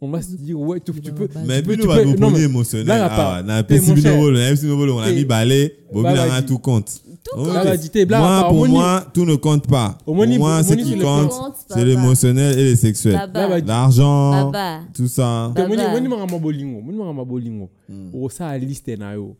[0.00, 1.28] On va se dire, ouais, tu, tu peux.
[1.46, 2.86] Mais tu peux- peux- va nous non, prendre mais- émotionnel.
[2.86, 4.16] là, là, Ah, na Eh, mon cher.
[4.16, 6.46] na on a Eh, mis balai, bah, vas-y.
[6.46, 7.02] tout compte.
[7.36, 7.46] Ok.
[7.48, 9.98] Là, là, à Moi, pour moi, tout ne compte pas.
[10.04, 10.26] Pour moi,
[10.62, 11.84] ce qui sur le compte, compte, c'est papa.
[11.84, 12.76] l'émotionnel et.
[13.12, 13.12] Baba.
[13.12, 14.80] Là, bah, L'argent, Baba.
[14.94, 15.52] tout ça.
[15.54, 15.90] Te moni Baba.
[15.92, 17.68] moni manga bolingo moni manga bolingo
[18.14, 19.36] osala liste na yo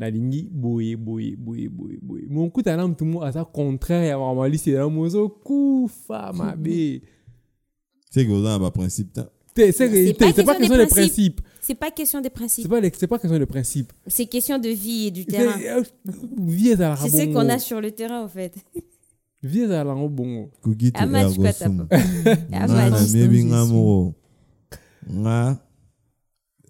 [0.00, 4.80] nalingi boye boye boye boye boye mokuta na mutu mo aza contraire ya makambo na
[4.80, 7.02] yo mozokufa mabe
[8.12, 9.18] C'est que vous avez un principe.
[9.18, 9.28] hein.
[9.54, 12.68] Te- pas te- c'est pas question de principe C'est pas question des c'est principes.
[12.68, 15.54] pas les- c'est pas question de principe C'est question de vie et du terrain.
[15.58, 15.82] C'est- euh,
[16.38, 18.54] vie ezalaka C'est ce qu'on a bongo sur le terrain, en fait.
[19.42, 21.86] vie ezalaka ngo bongo Kuki to Ama ergo chukata sum.
[21.86, 21.96] pa.
[21.98, 23.12] Nga Ama na chukata.
[23.16, 24.14] miebi nga moko.
[25.12, 25.58] Nga,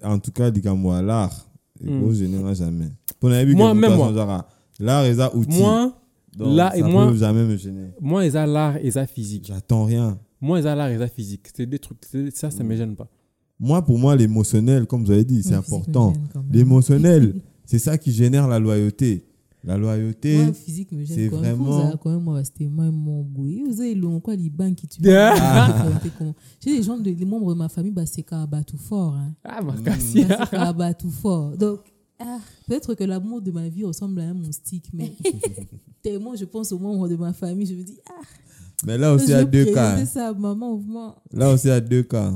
[0.03, 1.47] en tout cas, likambo ya l'art.
[1.85, 2.91] Ekozene nga jamais.
[3.19, 4.07] Mpo nayebi ke Moi, même moi.
[4.09, 5.59] azonzaka, l'art eza outil.
[5.59, 5.93] moi
[6.37, 7.89] Donc, là, ça et peut moi- jamais me gêner.
[8.01, 10.19] moi eza l'art eza physique J'attends rien.
[10.41, 12.51] moi eza l'art eza physique c'est des trucs c'est- ça Mm.
[12.51, 13.09] ça me gêne pas
[13.63, 16.15] Moi, pour moi, l'émotionnel, comme vous avez dit, c'est important.
[16.51, 17.35] L'émotionnel,
[17.67, 19.25] c'est ça qui génère la loyauté.
[19.63, 21.57] La loyauté, Moi, physique me c'est gêne quand même.
[21.57, 23.63] vraiment- quand même, moi, c'était moi, mon boy.
[23.69, 25.03] Vous avez le quoi, les banques qui tuent.
[25.11, 25.87] Ah.
[26.65, 28.23] J'ai des gens, de- les membres de ma famille, bah, c'est
[28.63, 29.15] tout fort.
[29.17, 29.35] Hein.
[29.45, 30.27] Ah, Bah, Marcassia.
[30.29, 31.57] c'est Karaba tout fort.
[31.59, 31.81] Donc,
[32.19, 35.13] ah, peut-être que l'amour de ma vie ressemble à un moustique, mais
[36.03, 38.23] tellement je pense aux membres de ma famille, je me dis, ah,
[38.87, 40.05] mais là aussi, il y a deux cas.
[40.07, 40.81] ça maman.
[41.35, 42.33] Là aussi, il y a deux cas.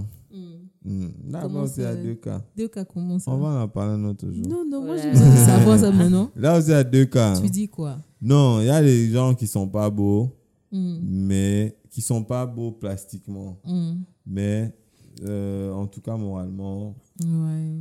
[0.85, 1.09] Hmm.
[1.31, 2.45] Là aussi, il y a ça- deux cas.
[2.57, 4.47] Deux cas, comment ça On va en parler un autre jour.
[4.47, 6.31] Non, non, moi, besoin de savoir ça maintenant.
[6.37, 7.41] Là aussi, il y a deux cas.
[7.41, 7.99] Tu dis quoi?
[8.21, 10.31] Non, il y a des gens qui sont pas beaux,
[10.71, 13.59] Hmm, mais qui sont pas beaux plastiquement.
[13.65, 13.95] hmm.
[14.27, 14.75] Mais
[15.23, 17.79] euh, en tout cas, moralement, Ouais.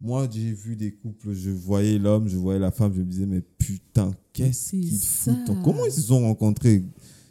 [0.00, 3.26] moi, j'ai vu des couples, je voyais l'homme, je voyais la femme, je me disais,
[3.26, 6.84] mais putain, qu'est-ce C'est qu'ils foutent Comment ils se sont rencontrés?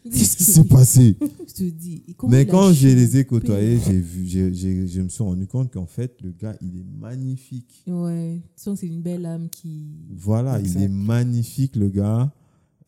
[0.04, 1.16] Qu'est-ce qui s'est passé?
[1.48, 2.04] Je te dis.
[2.08, 5.72] et comment Mais quand je les ai côtoyés, j'ai vu, je me suis rendu compte
[5.72, 7.84] qu'en fait, le gars, il est magnifique.
[7.88, 9.86] Ouais, c'est une belle âme qui.
[10.10, 12.32] Voilà, il est magnifique, le gars.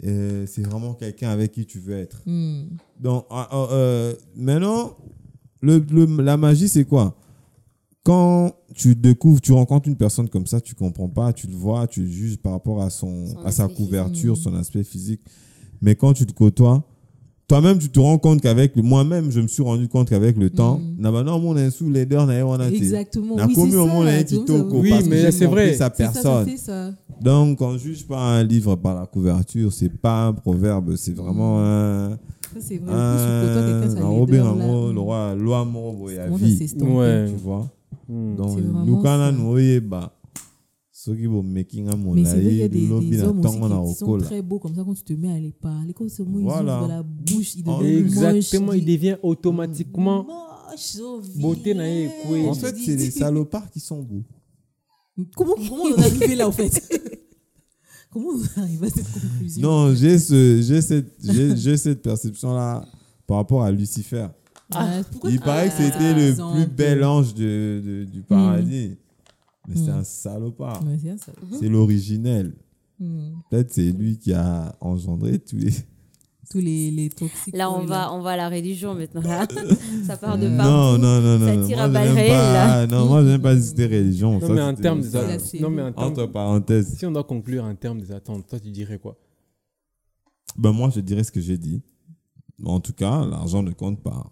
[0.05, 2.21] Euh, c'est vraiment quelqu'un avec qui tu veux être.
[2.25, 2.63] Hmm.
[2.99, 4.97] Donc, ah, ah, euh, maintenant,
[5.61, 7.15] le, le- la magie, c'est quoi?
[8.03, 11.87] Quand tu découvres, tu rencontres une personne comme ça, tu comprends pas, tu le vois,
[11.87, 14.43] tu le juges par rapport à, son, Son à sa couverture, physique.
[14.51, 15.21] son aspect physique.
[15.81, 16.83] Mais quand tu te côtoies,
[17.53, 20.49] toi-même, tu te rends compte qu'avec le- moi-même, je me suis rendu compte qu'avec le
[20.49, 21.01] temps, Mm.
[21.01, 21.55] na maintenant, mon
[21.89, 22.77] leader, na on a été.
[22.77, 23.35] Exactement.
[23.35, 24.17] Na commis c'est au monde un
[24.81, 25.73] Oui, mais c'est vrai.
[25.73, 26.95] sa C'est ça, ça personne.
[27.21, 31.59] Donc, on juge pas un livre par la couverture, c'est pas un proverbe, c'est vraiment
[31.61, 32.17] un,
[32.53, 32.91] Ça, c'est vrai.
[32.91, 34.93] Un, un Robin Hmm.
[34.93, 35.63] le roi, loi
[35.93, 36.57] boy à Comment ça vie,
[37.29, 37.69] tu vois.
[38.09, 38.35] Hmm.
[38.35, 40.11] Donc, nous, quand on a noué, bah,
[41.05, 43.99] ceux qui vont making un Mais c'est vrai qu'il y a des, hommes aussi qui,
[43.99, 44.23] sont là.
[44.23, 45.93] très beaux comme ça quand tu te mets à les parler.
[45.93, 46.79] Quand ce mot ils Voilà.
[46.79, 50.25] ouvrent la bouche, ils En- deviennent Exactement, moches, il devient automatiquement.
[50.73, 51.83] ils Beauté na.
[52.49, 54.23] En fait, c'est les salopards qui sont beaux.
[55.35, 56.71] Comment, comment on est arrivé là, en fait?
[58.09, 59.61] Comment on est arrivé à cette conclusion?
[59.61, 62.85] Non, j'ai ce, j'ai cette, j'ai, j'ai cette perception-là
[63.27, 64.27] par rapport à Lucifer.
[64.71, 68.91] Ah, Il paraît que c'était le plus bel ange de, de- du paradis.
[69.67, 70.81] Mais c'est un salopard.
[71.01, 71.31] C'est ça.
[71.61, 72.53] L'originel.
[72.99, 73.31] Hmm.
[73.49, 75.71] Peut-être c'est lui qui a engendré tous les.
[76.51, 77.55] Tous les, les toxiques.
[77.55, 79.21] Là, on va, on va à la religion maintenant.
[79.21, 79.47] Là.
[80.05, 81.01] ça part de Non, partout.
[81.01, 81.47] non, non, non.
[81.47, 81.65] Ça non.
[81.67, 82.53] tire Moi, à je balles réelles, pas.
[82.53, 82.87] là.
[82.87, 84.33] Non, moi, je n'aime pas citer religion.
[84.33, 85.53] Non, Ça, mais en termes des ça, attentes.
[85.61, 86.95] Non, mais en termes- Entre parenthèses.
[86.97, 89.17] Si on doit conclure en termes des attentes, toi, tu dirais quoi?
[90.57, 91.81] Ben, moi, je dirais ce que j'ai dit.
[92.63, 94.31] En tout cas, l'argent ne compte pas.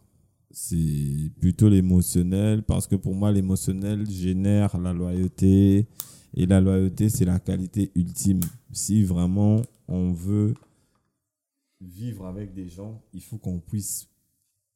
[0.54, 5.88] C'est plutôt l'émotionnel parce que pour moi, l'émotionnel génère la loyauté.
[6.34, 8.40] Et la loyauté, c'est la qualité ultime.
[8.72, 10.54] Si vraiment on veut
[11.82, 14.08] vivre avec des gens, il faut qu'on puisse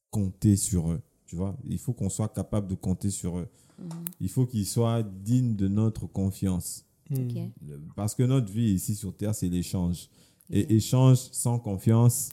[0.09, 1.01] compter sur eux.
[1.25, 3.47] Tu vois, il faut qu'on soit capable de compter sur eux.
[4.19, 6.85] Il faut qu'ils soient dignes de notre confiance.
[7.09, 7.27] Hmm.
[7.95, 10.09] Parce que notre vie ici sur Terre, c'est l'échange.
[10.49, 12.29] Et échange sans confiance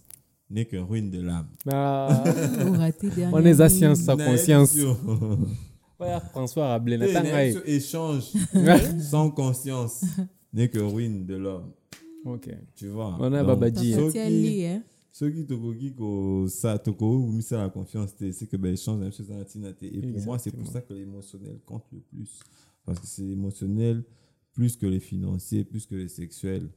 [0.52, 1.48] n'est que ruine de l'âme.
[1.70, 2.22] Ah,
[3.02, 4.76] dernière On est à science, sa conscience.
[6.30, 7.24] François Rabelais, Nathan,
[7.64, 8.24] échange
[9.00, 10.04] sans conscience
[10.52, 11.70] n'est que ruine de l'homme.
[12.24, 12.50] Ok.
[12.74, 13.16] Tu vois.
[13.20, 13.70] On a ceux
[14.10, 14.82] qui- allé, hein.
[15.12, 18.56] ceux qui te qui ko ça te ko ou mis ça la confiance c'est que
[18.56, 19.44] ben échange même chose dans la
[19.80, 22.40] et pour moi c'est pour ça que l'émotionnel compte le plus
[22.84, 24.02] parce que c'est l'émotionnel
[24.54, 26.68] plus que les financiers plus que les sexuels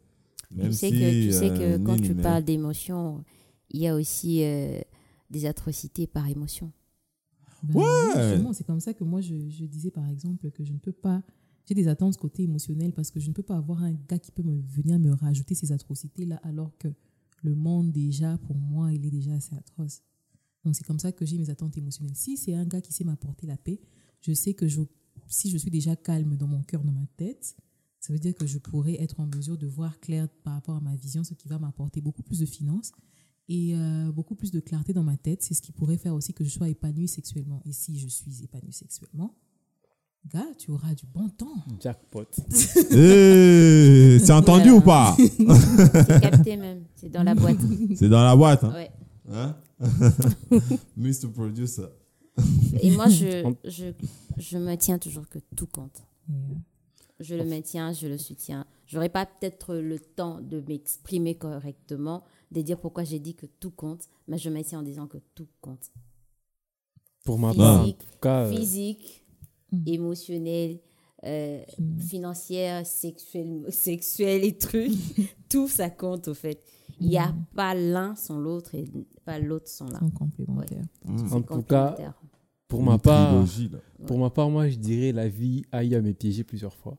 [0.51, 3.23] même Tu sais si, que, tu sais euh, que quand tu parles d'émotion,
[3.71, 4.79] il y a aussi euh,
[5.29, 6.71] des atrocités par émotion.
[7.63, 7.81] Ben oui,
[8.15, 8.29] Ouais.
[8.29, 10.91] justement, c'est comme ça que moi, je, je disais par exemple que je ne peux
[10.91, 11.23] pas.
[11.67, 14.31] J'ai des attentes côté émotionnel parce que je ne peux pas avoir un gars qui
[14.31, 16.89] peut me, venir me rajouter ces atrocités-là alors que
[17.41, 20.03] le monde, déjà, pour moi, il est déjà assez atroce.
[20.63, 22.15] Donc, c'est comme ça que j'ai mes attentes émotionnelles.
[22.15, 23.79] Si c'est un gars qui sait m'apporter la paix,
[24.21, 24.81] je sais que je,
[25.27, 27.55] si je suis déjà calme dans mon cœur, dans ma tête,
[27.99, 30.81] ça veut dire que je pourrais être en mesure de voir clair par rapport à
[30.81, 32.91] ma vision, ce qui va m'apporter beaucoup plus de finances
[33.47, 35.43] et euh, beaucoup plus de clarté dans ma tête.
[35.43, 37.61] C'est ce qui pourrait faire aussi que je sois épanouie sexuellement.
[37.65, 39.35] Et si je suis épanouie sexuellement,
[40.33, 41.63] gars, tu auras du bon temps.
[41.79, 42.25] Jackpot.
[42.91, 45.15] Eh, c'est entendu ou pas?
[45.17, 47.57] C'est capté même, c'est dans la boîte.
[47.95, 48.91] c'est dans la boîte hein, Ouais.
[49.31, 49.55] Hein?
[50.97, 51.87] Mr Producer
[52.81, 53.85] Et moi, je, je,
[54.37, 56.03] je me tiens toujours que tout compte.
[57.19, 58.65] Je le maintiens, je le soutiens.
[58.87, 63.71] J'aurais pas peut-être le temps de m'exprimer correctement, de dire pourquoi j'ai dit que tout
[63.71, 65.91] compte, mais je maintiens en disant que tout compte.
[67.23, 69.21] Pour ma part, en Physique, tout cas, euh, physique,
[69.71, 69.83] Mm.
[69.87, 70.79] émotionnel,
[71.25, 71.99] euh, Mm.
[71.99, 74.91] financière, sexuelle, sexuelle et trucs,
[75.49, 76.61] tout ça compte au fait.
[76.99, 78.85] Il n'y a pas l'un sans l'autre et
[79.25, 79.99] pas l'autre sans l'un.
[79.99, 80.85] sont complémentaires.
[81.03, 82.13] C'est en tout cas, complémentaire.
[82.67, 83.71] pour ma part, Trilogie,
[84.07, 86.95] pour ma part, moi, je dirais la vie a eu à me piéger plusieurs fois.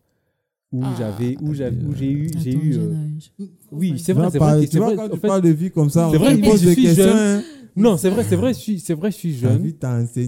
[0.78, 2.72] Où j'avais, où j'avais, où j'ai eu, j'ai Attends, eu.
[2.72, 3.32] jeune euh, âge.
[3.72, 4.60] oui, c'est vrai, c'est vrai.
[4.60, 6.38] tu c'est vois, vrai, quand tu fait- parles de vie comme ça, c'est on vrai,
[6.38, 7.04] pose je des suis questions.
[7.04, 7.16] jeune.
[7.16, 7.42] hein.
[7.78, 9.62] Non, c'est vrai, c'est vrai, je suis, c'est vrai, je suis jeune.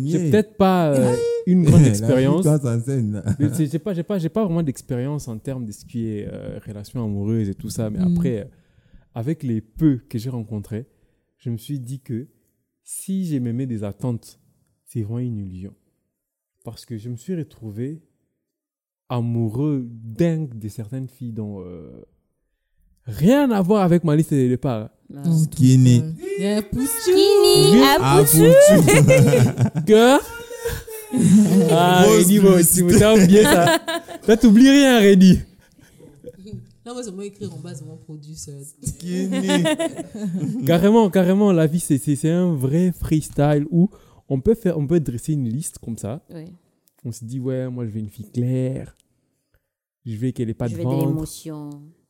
[0.04, 2.44] J'ai peut-être pas euh, une grande expérience.
[3.70, 6.58] J'ai pas, j'ai pas, j'ai pas vraiment d'expérience en termes de ce qui est euh,
[6.66, 7.88] relations amoureuses et tout ça.
[7.90, 8.02] Mais Mm.
[8.16, 8.44] après, euh,
[9.14, 10.86] avec les peu que j'ai rencontrés,
[11.38, 12.28] je me suis dit que
[12.84, 14.38] si j'ai m'aimé des attentes,
[14.84, 15.72] c'est vraiment une illusion.
[16.64, 18.02] Parce que je me suis retrouvé
[19.08, 22.02] amoureux dingue de certaines filles dont euh,
[23.06, 24.90] rien à voir avec ma liste de départ.
[25.42, 26.02] Skinny.
[26.38, 29.80] Yeah, Skinny, Ah, à.
[29.82, 30.18] Que?
[31.70, 33.78] Ah, Reddy, bon, tu me t'as oublié ça.
[34.26, 35.40] Là, t'oublies rien, Reddy.
[36.84, 38.36] Non, moi, c'est moi écrire en bas de mon produit.
[38.36, 39.48] Skinny.
[40.66, 43.88] carrément, carrément, la vie, c'est- c'est c'est un vrai freestyle où
[44.28, 46.20] on peut, faire, on peut dresser une liste comme ça.
[46.34, 46.44] Oui.
[47.04, 48.94] On se dit, ouais, moi, je veux une fille claire.
[50.04, 51.24] Je veux qu'elle ait pas Je de ventre,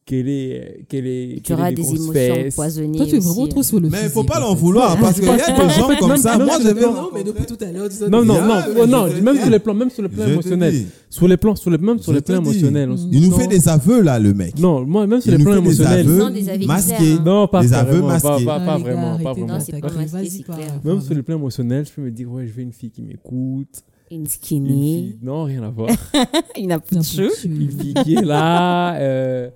[0.07, 2.55] qu'elle ait, qu'elle ait, Tu auras des émotions fesses.
[2.55, 2.97] empoisonnées.
[2.97, 3.29] Toi, tu es aussi.
[3.29, 5.37] vraiment trop sur le Mais il faut pas en l'en vouloir parce qu'il y a
[5.37, 6.39] des gens comme ça.
[6.39, 8.87] Moi, je le plan- Non, mais depuis tout à l'heure, Non, non, non, je oh,
[8.87, 10.87] non, même sur les plans, même sur le plan émotionnel.
[11.11, 12.91] Sur les plans, sur le, même sur émotionnels.
[12.91, 14.59] on se- Il nous fait des aveux là, le mec.
[14.59, 16.07] Non, moi, même sur les plans des émotionnels.
[16.07, 16.95] aveux Non, des avis masqués.
[17.13, 17.23] hein.
[17.27, 19.19] Non, pas aveux Ah, vraiment, pas vraiment.
[19.19, 20.81] Pas parle.
[20.85, 23.03] Même sur le plan émotionnel, je peux me dire, ouais, je veux une fille qui
[23.03, 23.83] m'écoute.
[24.11, 24.95] Une Une skinny.
[25.11, 25.19] fille...
[25.23, 25.91] Non, rien à voir.
[26.59, 27.31] Une a Non, plus de cheveux.
[27.41, 29.51] tu- une fille qui est là, euh,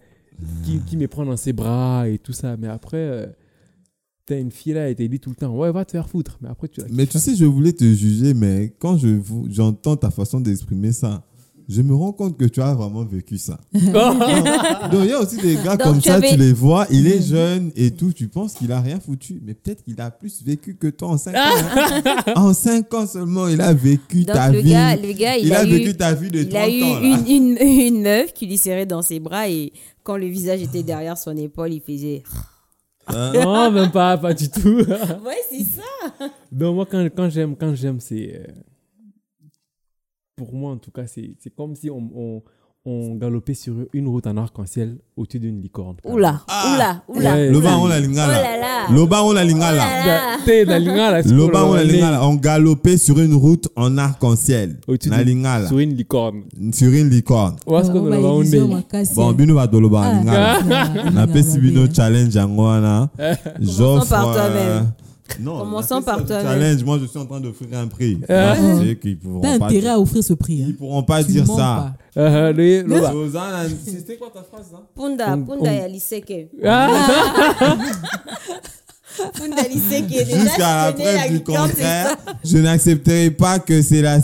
[0.64, 2.56] qui, qui me prend dans ses bras et tout ça.
[2.56, 3.26] Mais après, euh,
[4.26, 6.38] t'as une fille là, elle te dit tout le temps, ouais, va te faire foutre.
[6.40, 9.18] Mais après, tu Mais tu sais, je voulais te juger, mais quand je
[9.50, 11.24] j'entends ta façon d'exprimer ça,
[11.68, 13.59] je me rends compte que tu as vraiment vécu ça.
[13.72, 16.87] Donc il y a aussi des gars Donc, comme tu ça, avais- tu les vois,
[16.90, 20.11] il est jeune et tout, tu penses qu'il a rien foutu, mais peut-être qu'il a
[20.11, 21.38] plus vécu que toi en 5 ans.
[21.38, 22.22] hein.
[22.37, 24.70] en 5 ans seulement, il a vécu Donc ta le vie.
[24.70, 26.68] gars, le gars, il, il, a, a, vécu eu, ta vie de il 30 a
[26.68, 27.01] eu ans.
[27.01, 27.18] là.
[27.29, 27.59] une, une,
[27.96, 29.72] une meuf qui lui serrait dans ses bras et
[30.03, 32.22] quand le visage était derrière son épaule, il faisait.
[33.09, 33.33] Hein?
[33.35, 34.79] Non, même pas, pas du tout.
[34.79, 36.29] Ouais, c'est ça.
[36.53, 38.37] non, moi, quand, quand j'aime, quand j'aime, c'est.
[38.37, 38.53] euh,
[40.36, 42.42] pour moi, en tout cas, c'est c'est comme si on, on,
[42.84, 45.96] on galopait sur une route en arc-en-ciel au-dessus d'une licorne.
[46.04, 46.72] Oula, Ah.
[46.74, 47.36] oula, oula.
[47.78, 47.88] On oula.
[47.88, 48.32] la Oh lingala.
[48.42, 48.68] là là.
[48.92, 49.76] Loba, on la lingala.
[50.06, 50.20] là.
[50.44, 52.26] T'es dans l'ingala, c'est Loba, pour on la le- lingala.
[52.26, 54.80] On galopait sur une route en arc-en-ciel.
[54.88, 55.68] Au-dessus La d'une- lingala.
[55.68, 56.42] Sur une licorne.
[56.72, 57.56] Sur une licorne.
[57.66, 59.14] Où est-ce qu'on Oh, va bah, on on est.
[59.14, 61.10] Bon, bino va doloba Ah, lingala.
[61.14, 63.10] na pesi bino challenge yango wana
[63.60, 64.92] j'offre par toi-même.
[65.40, 66.46] Non Commençons par toi-même.
[66.46, 66.84] challenge.
[66.84, 68.18] Moi je suis en train d'offrir un prix.
[68.28, 68.54] Ah.
[69.00, 70.54] qu'ils pourront T'as pas intérêt à offrir ce prix.
[70.54, 70.74] ils Hein.
[70.78, 71.94] pourront pas Tu dire ça.
[72.16, 76.48] Euh, le- le- Rosanna, c'était quoi ta phrase là Punda, On- Punda on- ya liseke.
[76.64, 76.90] Ah,
[79.34, 84.20] Punda liseke est déjà jusqu'à la preuve du contraire je n'accepterai pas que c'est la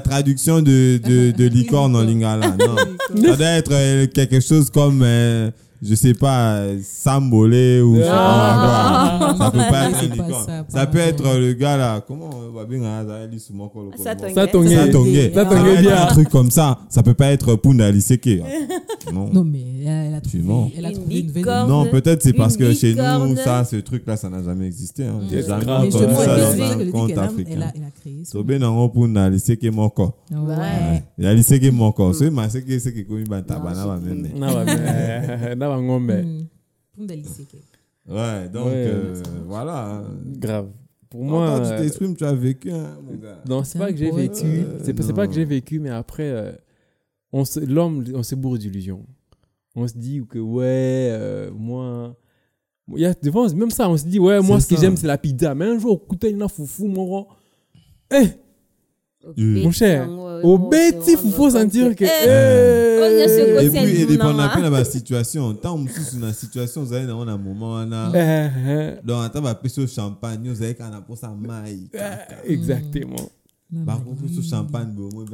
[0.00, 2.48] traduction de, de, de licorne en lingala.
[2.48, 2.76] Non.
[3.30, 5.50] Ça doit être euh, quelque chose comme euh,
[5.82, 8.04] je sais pas sambolé ou quoi.
[9.38, 12.30] ça peut pas être C'est un licorne ça, ça peut être le gars là comment
[12.34, 14.34] on va bien ça, il Ça connaît.
[14.34, 14.66] Ça tongue.
[14.66, 14.68] tongue.
[14.68, 15.14] Ça tongue.
[15.14, 16.02] Ça Ça tongue va être bien.
[16.02, 18.76] un truc comme ça ça peut pas être Punda Liseke hein.
[19.12, 21.68] non Non, mais elle a trouvé, elle a Une trouvé une licorne.
[21.68, 24.66] non peut-être c'est parce Une que chez nous ça ce truc là ça n'a jamais
[24.66, 25.20] existé hein.
[25.30, 25.66] des grave.
[25.68, 28.32] animaux Mais comme comme ça elle dans un elle africain a- elle a créé ce
[28.32, 31.02] tobe nango Punda Liseke moko Ouais.
[31.18, 35.69] ya liseke moko so maseke seke komi bantabana Non, bameme na ba- euh, na bangombe.
[35.78, 36.46] Hmm.
[36.96, 37.56] Punda Liseke.
[38.08, 38.72] ouais donc Ouais.
[38.88, 40.04] euh, voilà hein.
[40.26, 40.68] Grave.
[41.08, 41.60] Pour moi moi.
[41.66, 44.44] tu euh, t'exprimes tu as vécu hein, mon gars Non, c'est pas que j'ai vécu.
[44.44, 45.28] Euh, C'est pas, c'est pas non.
[45.28, 46.52] que j'ai vécu, mais après, euh,
[47.32, 49.04] on se- l'homme, on se bourre d'illusions.
[49.74, 50.64] On se dit que, ouais,
[51.12, 52.16] euh, moi.
[52.94, 54.80] Il y a, des fois, même ça, on se dit, ouais, moi, C'est ce que
[54.80, 55.54] j'aime, c'est la pizza.
[55.54, 57.26] Mais un jour, écoute, il y a foufou, mon gars.
[58.12, 58.26] Eh,
[59.36, 60.08] Mon cher,
[60.42, 62.04] au bon, bête, c'est il faut sentir que.
[62.04, 64.54] Eh, eh, on et puis Celle edépendant Nana.
[64.56, 67.76] mpe na basituation ntango mosusu na situation ozali nango na moment
[68.14, 70.48] eh, eh, donc ata bapesi yo champagne
[70.90, 72.44] na mposa mai kaka.
[72.46, 73.28] Exactement.
[73.72, 75.26] Non, bakopesi yo champagne boye omoi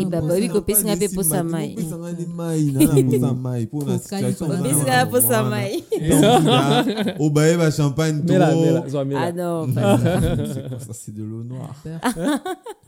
[0.00, 1.74] Eh, bah, bah, oui, kopesi nga mpe mposa mai.
[1.76, 5.04] opesanga nde mai nana mposa mai mpo na Kokali situation koza oza Bisi na nga
[5.04, 5.50] moment posa wana.
[5.50, 5.84] mai.
[6.10, 9.20] Donc, obaye bachampagne Mela, mela, trop zoa, mela.
[9.20, 9.68] Ah non.
[10.86, 11.74] Ça c'est de l'eau noire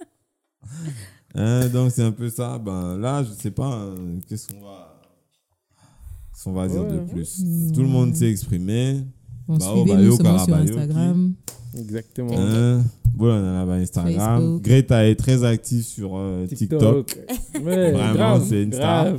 [1.35, 3.95] Hein, donc c'est un peu ça ben là je sais pas hein,
[4.27, 4.97] qu'est-ce qu'on va
[6.47, 7.43] qu'on va dire de plus?
[7.75, 9.03] Tout le monde s'est exprimé
[9.49, 11.35] On Bah, oh, bah, suivez-nous seulement sur Instagram.
[11.77, 12.35] Exactement.
[12.39, 12.85] Hein,
[13.17, 14.41] voilà, on a Instagram.
[14.41, 14.63] Facebook.
[14.63, 17.19] Greta est très active sur euh, TikTok.
[17.61, 19.17] Ouais, Vraiment, c'est une star.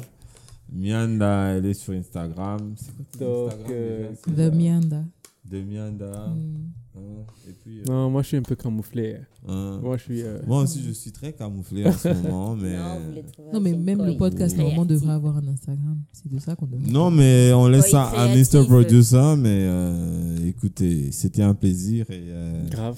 [0.71, 2.75] Mianda, elle est sur Instagram.
[2.77, 5.03] C'est quoi Instagram euh, The Mianda.
[5.51, 6.27] De Mianda.
[6.29, 6.69] Hmm.
[6.97, 9.17] Hein, Et puis, euh, Non, moi, je suis un peu camouflé.
[9.47, 9.79] hein.
[9.83, 10.21] Moi, je suis.
[10.23, 12.75] euh, Moi aussi, je suis très camouflé en ce moment, mais.
[13.53, 15.97] Non, mais même le podcast, normalement, devrait avoir un Instagram.
[16.11, 16.89] C'est de ça qu'on devrait.
[16.91, 18.35] Non, mais on laisse ça à.
[18.35, 18.65] Mr.
[18.67, 22.23] Producer, mais euh, écoutez, c'était un plaisir et.
[22.29, 22.97] euh, grave.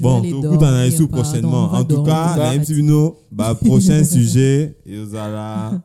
[0.00, 1.72] Bon, tout coup, on a sous prochainement.
[1.72, 2.12] En tout dormir.
[2.14, 2.36] cas.
[2.36, 5.76] Naïm Tibino, bah, prochain sujet, et vous allez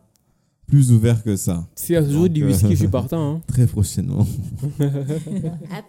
[0.65, 1.65] plus ouvert que ça.
[1.89, 3.35] Y a toujours Donc, du whisky, je suis partant.
[3.35, 3.41] hein.
[3.47, 4.25] Très prochainement.
[5.71, 5.81] À